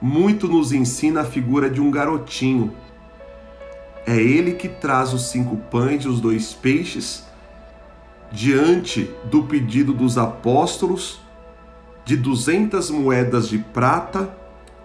muito 0.01 0.47
nos 0.47 0.71
ensina 0.71 1.21
a 1.21 1.25
figura 1.25 1.69
de 1.69 1.79
um 1.81 1.91
garotinho 1.91 2.73
é 4.05 4.15
ele 4.15 4.53
que 4.53 4.67
traz 4.67 5.13
os 5.13 5.29
cinco 5.29 5.57
pães 5.57 6.03
e 6.03 6.07
os 6.07 6.19
dois 6.19 6.53
peixes 6.53 7.23
diante 8.31 9.13
do 9.25 9.43
pedido 9.43 9.93
dos 9.93 10.17
apóstolos 10.17 11.21
de 12.03 12.17
200 12.17 12.89
moedas 12.89 13.47
de 13.47 13.59
prata 13.59 14.35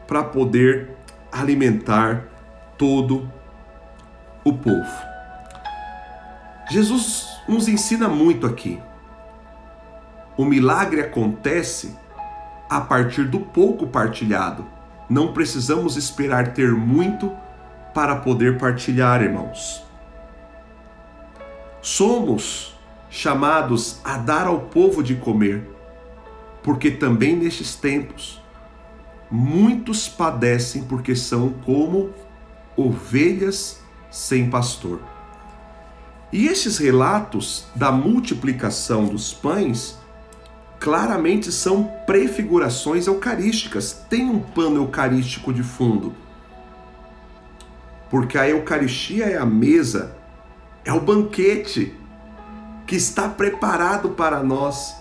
para 0.07 0.23
poder 0.23 0.91
alimentar 1.33 2.29
todo 2.77 3.31
o 4.45 4.53
povo. 4.53 5.07
Jesus 6.71 7.27
nos 7.49 7.69
ensina 7.69 8.09
muito 8.09 8.47
aqui. 8.47 8.79
O 10.37 10.45
milagre 10.45 11.01
acontece 11.01 11.97
a 12.69 12.81
partir 12.81 13.25
do 13.25 13.41
pouco 13.41 13.87
partilhado. 13.87 14.67
Não 15.09 15.33
precisamos 15.33 15.97
esperar 15.97 16.53
ter 16.53 16.73
muito 16.73 17.33
para 17.95 18.17
poder 18.17 18.59
partilhar, 18.59 19.23
irmãos. 19.23 19.83
Somos 21.81 22.77
chamados 23.09 24.01
a 24.05 24.19
dar 24.19 24.47
ao 24.47 24.61
povo 24.61 25.03
de 25.03 25.15
comer, 25.15 25.69
porque 26.63 26.91
também 26.91 27.37
nestes 27.37 27.77
tempos 27.77 28.43
muitos 29.31 30.09
padecem 30.09 30.83
porque 30.85 31.15
são 31.15 31.51
como 31.65 32.11
ovelhas 32.77 33.81
sem 34.11 34.51
pastor. 34.51 35.01
E 36.33 36.49
estes 36.49 36.79
relatos 36.79 37.67
da 37.75 37.93
multiplicação 37.93 39.07
dos 39.07 39.33
pães 39.33 39.97
claramente 40.79 41.51
são 41.51 41.85
prefigurações 42.07 43.07
eucarísticas, 43.07 44.05
tem 44.09 44.29
um 44.29 44.39
pano 44.41 44.77
eucarístico 44.77 45.53
de 45.53 45.63
fundo. 45.63 46.15
Porque 48.11 48.39
a 48.39 48.49
Eucaristia 48.49 49.27
é 49.27 49.37
a 49.37 49.47
mesa, 49.47 50.17
é 50.85 50.93
o 50.93 51.01
banquete 51.01 51.93
que 52.87 52.95
está 52.95 53.29
preparado 53.29 54.11
para 54.11 54.43
nós, 54.43 54.95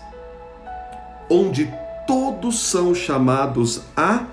onde 1.30 1.72
todos 2.06 2.58
são 2.60 2.94
chamados 2.94 3.82
a 3.96 4.26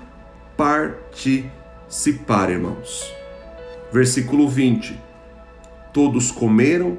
participar, 0.56 2.50
irmãos. 2.50 3.12
Versículo 3.92 4.48
20: 4.48 5.00
Todos 5.92 6.32
comeram, 6.32 6.98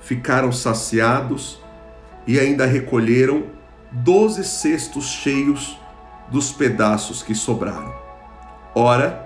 ficaram 0.00 0.52
saciados 0.52 1.62
e 2.26 2.38
ainda 2.38 2.66
recolheram 2.66 3.54
doze 3.94 4.42
cestos 4.42 5.06
cheios 5.06 5.78
dos 6.28 6.50
pedaços 6.50 7.22
que 7.22 7.34
sobraram. 7.34 7.94
Ora, 8.74 9.24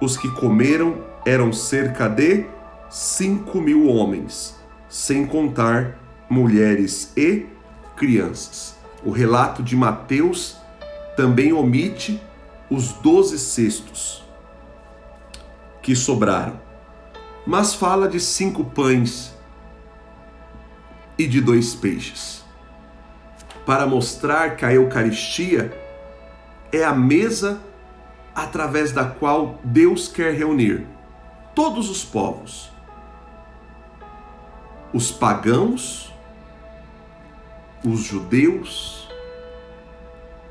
os 0.00 0.16
que 0.16 0.30
comeram 0.32 1.02
eram 1.24 1.52
cerca 1.52 2.06
de 2.06 2.46
cinco 2.90 3.60
mil 3.60 3.86
homens, 3.86 4.56
sem 4.88 5.26
contar 5.26 5.98
mulheres 6.28 7.12
e 7.16 7.46
crianças. 7.96 8.76
O 9.02 9.10
relato 9.10 9.62
de 9.62 9.74
Mateus 9.74 10.58
também 11.16 11.52
omite 11.52 12.20
os 12.68 12.92
doze 12.92 13.38
cestos 13.38 14.22
que 15.82 15.96
sobraram, 15.96 16.60
mas 17.46 17.74
fala 17.74 18.06
de 18.06 18.20
cinco 18.20 18.64
pães 18.64 19.34
e 21.16 21.26
de 21.26 21.40
dois 21.40 21.74
peixes, 21.74 22.39
para 23.70 23.86
mostrar 23.86 24.56
que 24.56 24.64
a 24.64 24.74
Eucaristia 24.74 25.72
é 26.72 26.82
a 26.82 26.92
mesa 26.92 27.60
através 28.34 28.90
da 28.90 29.04
qual 29.04 29.60
Deus 29.62 30.08
quer 30.08 30.34
reunir 30.34 30.84
todos 31.54 31.88
os 31.88 32.04
povos, 32.04 32.68
os 34.92 35.12
pagãos, 35.12 36.12
os 37.86 38.00
judeus 38.00 39.08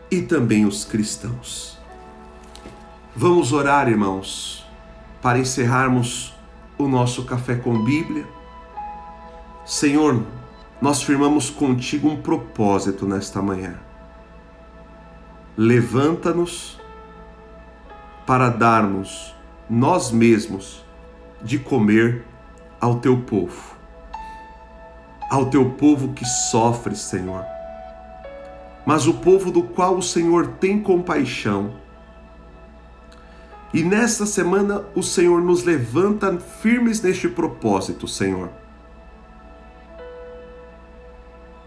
e 0.09 0.22
também 0.22 0.65
os 0.65 0.86
cristãos. 0.86 1.78
Vamos 3.13 3.51
orar, 3.51 3.89
irmãos, 3.89 4.65
para 5.22 5.39
encerrarmos 5.39 6.34
o 6.78 6.88
nosso 6.88 7.26
café 7.26 7.55
com 7.55 7.84
Bíblia. 7.84 8.26
Senhor, 9.65 10.24
nós 10.82 11.04
firmamos 11.04 11.50
contigo 11.50 12.08
um 12.08 12.22
propósito 12.22 13.06
nesta 13.06 13.42
manhã. 13.42 13.80
Levanta-nos 15.58 16.80
para 18.26 18.50
darmos 18.50 19.36
nós 19.70 20.12
mesmos 20.12 20.86
de 21.42 21.60
comer 21.60 22.26
ao 22.80 23.00
teu 23.00 23.18
povo, 23.22 23.76
ao 25.30 25.50
teu 25.50 25.72
povo 25.72 26.14
que 26.14 26.26
sofre, 26.26 26.96
Senhor. 26.96 27.44
mas 28.86 29.06
o 29.06 29.14
povo 29.14 29.52
do 29.52 29.62
qual 29.62 29.98
o 29.98 30.02
Senhor 30.02 30.48
tem 30.60 30.82
compaixão. 30.82 31.76
E 33.72 33.84
nesta 33.84 34.26
semana 34.26 34.84
o 34.96 35.04
Senhor 35.04 35.42
nos 35.42 35.64
levanta 35.64 36.40
firmes 36.40 37.00
neste 37.00 37.28
propósito, 37.28 38.08
Senhor. 38.08 38.50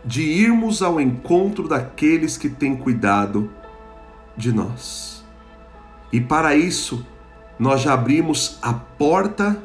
De 0.05 0.23
irmos 0.23 0.83
ao 0.83 1.01
encontro 1.01 1.69
daqueles 1.69 2.37
que 2.37 2.49
têm 2.49 2.77
cuidado 2.77 3.51
de 4.37 4.53
nós. 4.53 5.25
E 6.13 6.21
para 6.21 6.55
isso, 6.55 7.07
nós 7.59 7.81
já 7.81 7.95
abrimos 7.95 8.59
a 8.61 8.73
porta 8.73 9.63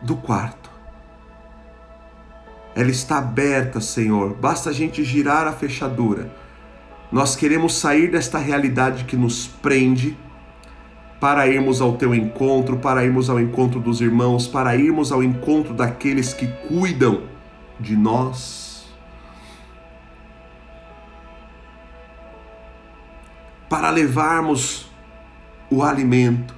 do 0.00 0.16
quarto. 0.16 0.70
Ela 2.74 2.90
está 2.90 3.18
aberta, 3.18 3.80
Senhor. 3.80 4.34
Basta 4.34 4.70
a 4.70 4.72
gente 4.72 5.02
girar 5.02 5.46
a 5.46 5.52
fechadura. 5.52 6.30
Nós 7.10 7.34
queremos 7.34 7.74
sair 7.74 8.10
desta 8.10 8.38
realidade 8.38 9.04
que 9.04 9.16
nos 9.16 9.46
prende 9.46 10.16
para 11.18 11.46
irmos 11.46 11.80
ao 11.80 11.96
teu 11.96 12.14
encontro, 12.14 12.76
para 12.76 13.04
irmos 13.04 13.30
ao 13.30 13.40
encontro 13.40 13.80
dos 13.80 14.00
irmãos, 14.00 14.46
para 14.46 14.76
irmos 14.76 15.10
ao 15.10 15.22
encontro 15.22 15.72
daqueles 15.72 16.34
que 16.34 16.46
cuidam 16.68 17.22
de 17.78 17.96
nós. 17.96 18.86
Para 23.68 23.90
levarmos 23.90 24.90
o 25.70 25.82
alimento, 25.82 26.54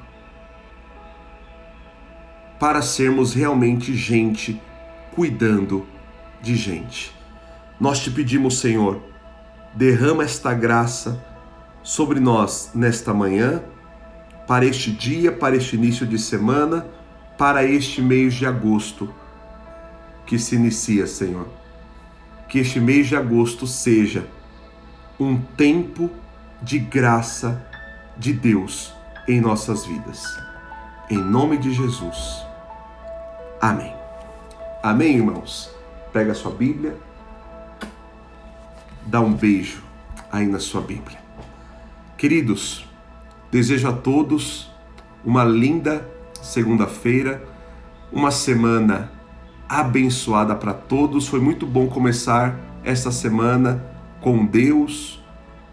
para 2.59 2.83
sermos 2.83 3.33
realmente 3.33 3.95
gente 3.95 4.61
cuidando 5.15 5.87
de 6.43 6.55
gente. 6.55 7.15
Nós 7.81 8.01
te 8.01 8.11
pedimos, 8.11 8.59
Senhor, 8.59 9.03
derrama 9.75 10.25
esta 10.25 10.53
graça 10.53 11.25
sobre 11.83 12.21
nós 12.21 12.73
nesta 12.75 13.15
manhã, 13.15 13.63
para 14.47 14.65
este 14.65 14.91
dia, 14.91 15.33
para 15.33 15.57
este 15.57 15.77
início 15.77 16.07
de 16.07 16.19
semana, 16.19 16.87
para 17.37 17.65
este 17.65 18.03
mês 18.03 18.35
de 18.35 18.47
agosto 18.47 19.13
que 20.29 20.39
se 20.39 20.57
inicia, 20.57 21.07
Senhor. 21.07 21.49
Que 22.51 22.59
este 22.59 22.79
mês 22.79 23.07
de 23.07 23.17
agosto 23.17 23.67
seja 23.67 24.29
um 25.19 25.41
tempo 25.41 26.11
de 26.61 26.79
graça 26.79 27.67
de 28.15 28.35
Deus 28.35 28.93
em 29.27 29.41
nossas 29.41 29.87
vidas. 29.87 30.23
Em 31.09 31.17
nome 31.17 31.57
de 31.57 31.73
Jesus. 31.73 32.45
Amém. 33.59 33.95
Amém, 34.83 35.17
irmãos? 35.17 35.75
Pega 36.13 36.33
a 36.33 36.35
sua 36.35 36.53
Bíblia, 36.53 36.95
dá 39.07 39.21
um 39.21 39.33
beijo 39.33 39.83
aí 40.31 40.47
na 40.47 40.59
sua 40.59 40.83
Bíblia. 40.83 41.19
Queridos, 42.19 42.87
desejo 43.51 43.89
a 43.89 43.93
todos 43.93 44.71
uma 45.25 45.43
linda 45.43 46.07
segunda-feira, 46.43 47.43
uma 48.13 48.31
semana 48.31 49.18
abençoada 49.69 50.55
para 50.55 50.73
todos. 50.73 51.29
Foi 51.29 51.41
muito 51.41 51.67
bom 51.67 51.87
começar 51.89 52.59
esta 52.85 53.11
semana 53.11 53.85
com 54.21 54.47
Deus, 54.47 55.23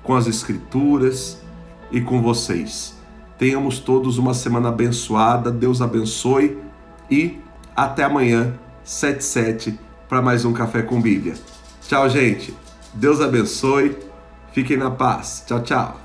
com 0.04 0.16
as 0.16 0.28
Escrituras 0.28 1.42
e 1.92 2.02
com 2.02 2.22
vocês. 2.22 2.96
Tenhamos 3.38 3.80
todos 3.80 4.18
uma 4.18 4.34
semana 4.34 4.70
abençoada. 4.70 5.52
Deus 5.52 5.82
abençoe 5.82 6.58
e 7.10 7.40
até 7.76 8.04
amanhã, 8.04 8.54
77, 8.84 9.78
para 10.08 10.22
mais 10.22 10.46
um 10.46 10.54
Café 10.54 10.82
com 10.82 11.02
Bíblia. 11.02 11.36
Tchau, 11.82 12.10
gente. 12.10 12.56
Deus 12.94 13.20
abençoe. 13.20 13.98
Fiquem 14.54 14.78
na 14.78 14.90
paz. 14.90 15.44
Tchau, 15.46 15.62
tchau. 15.62 16.05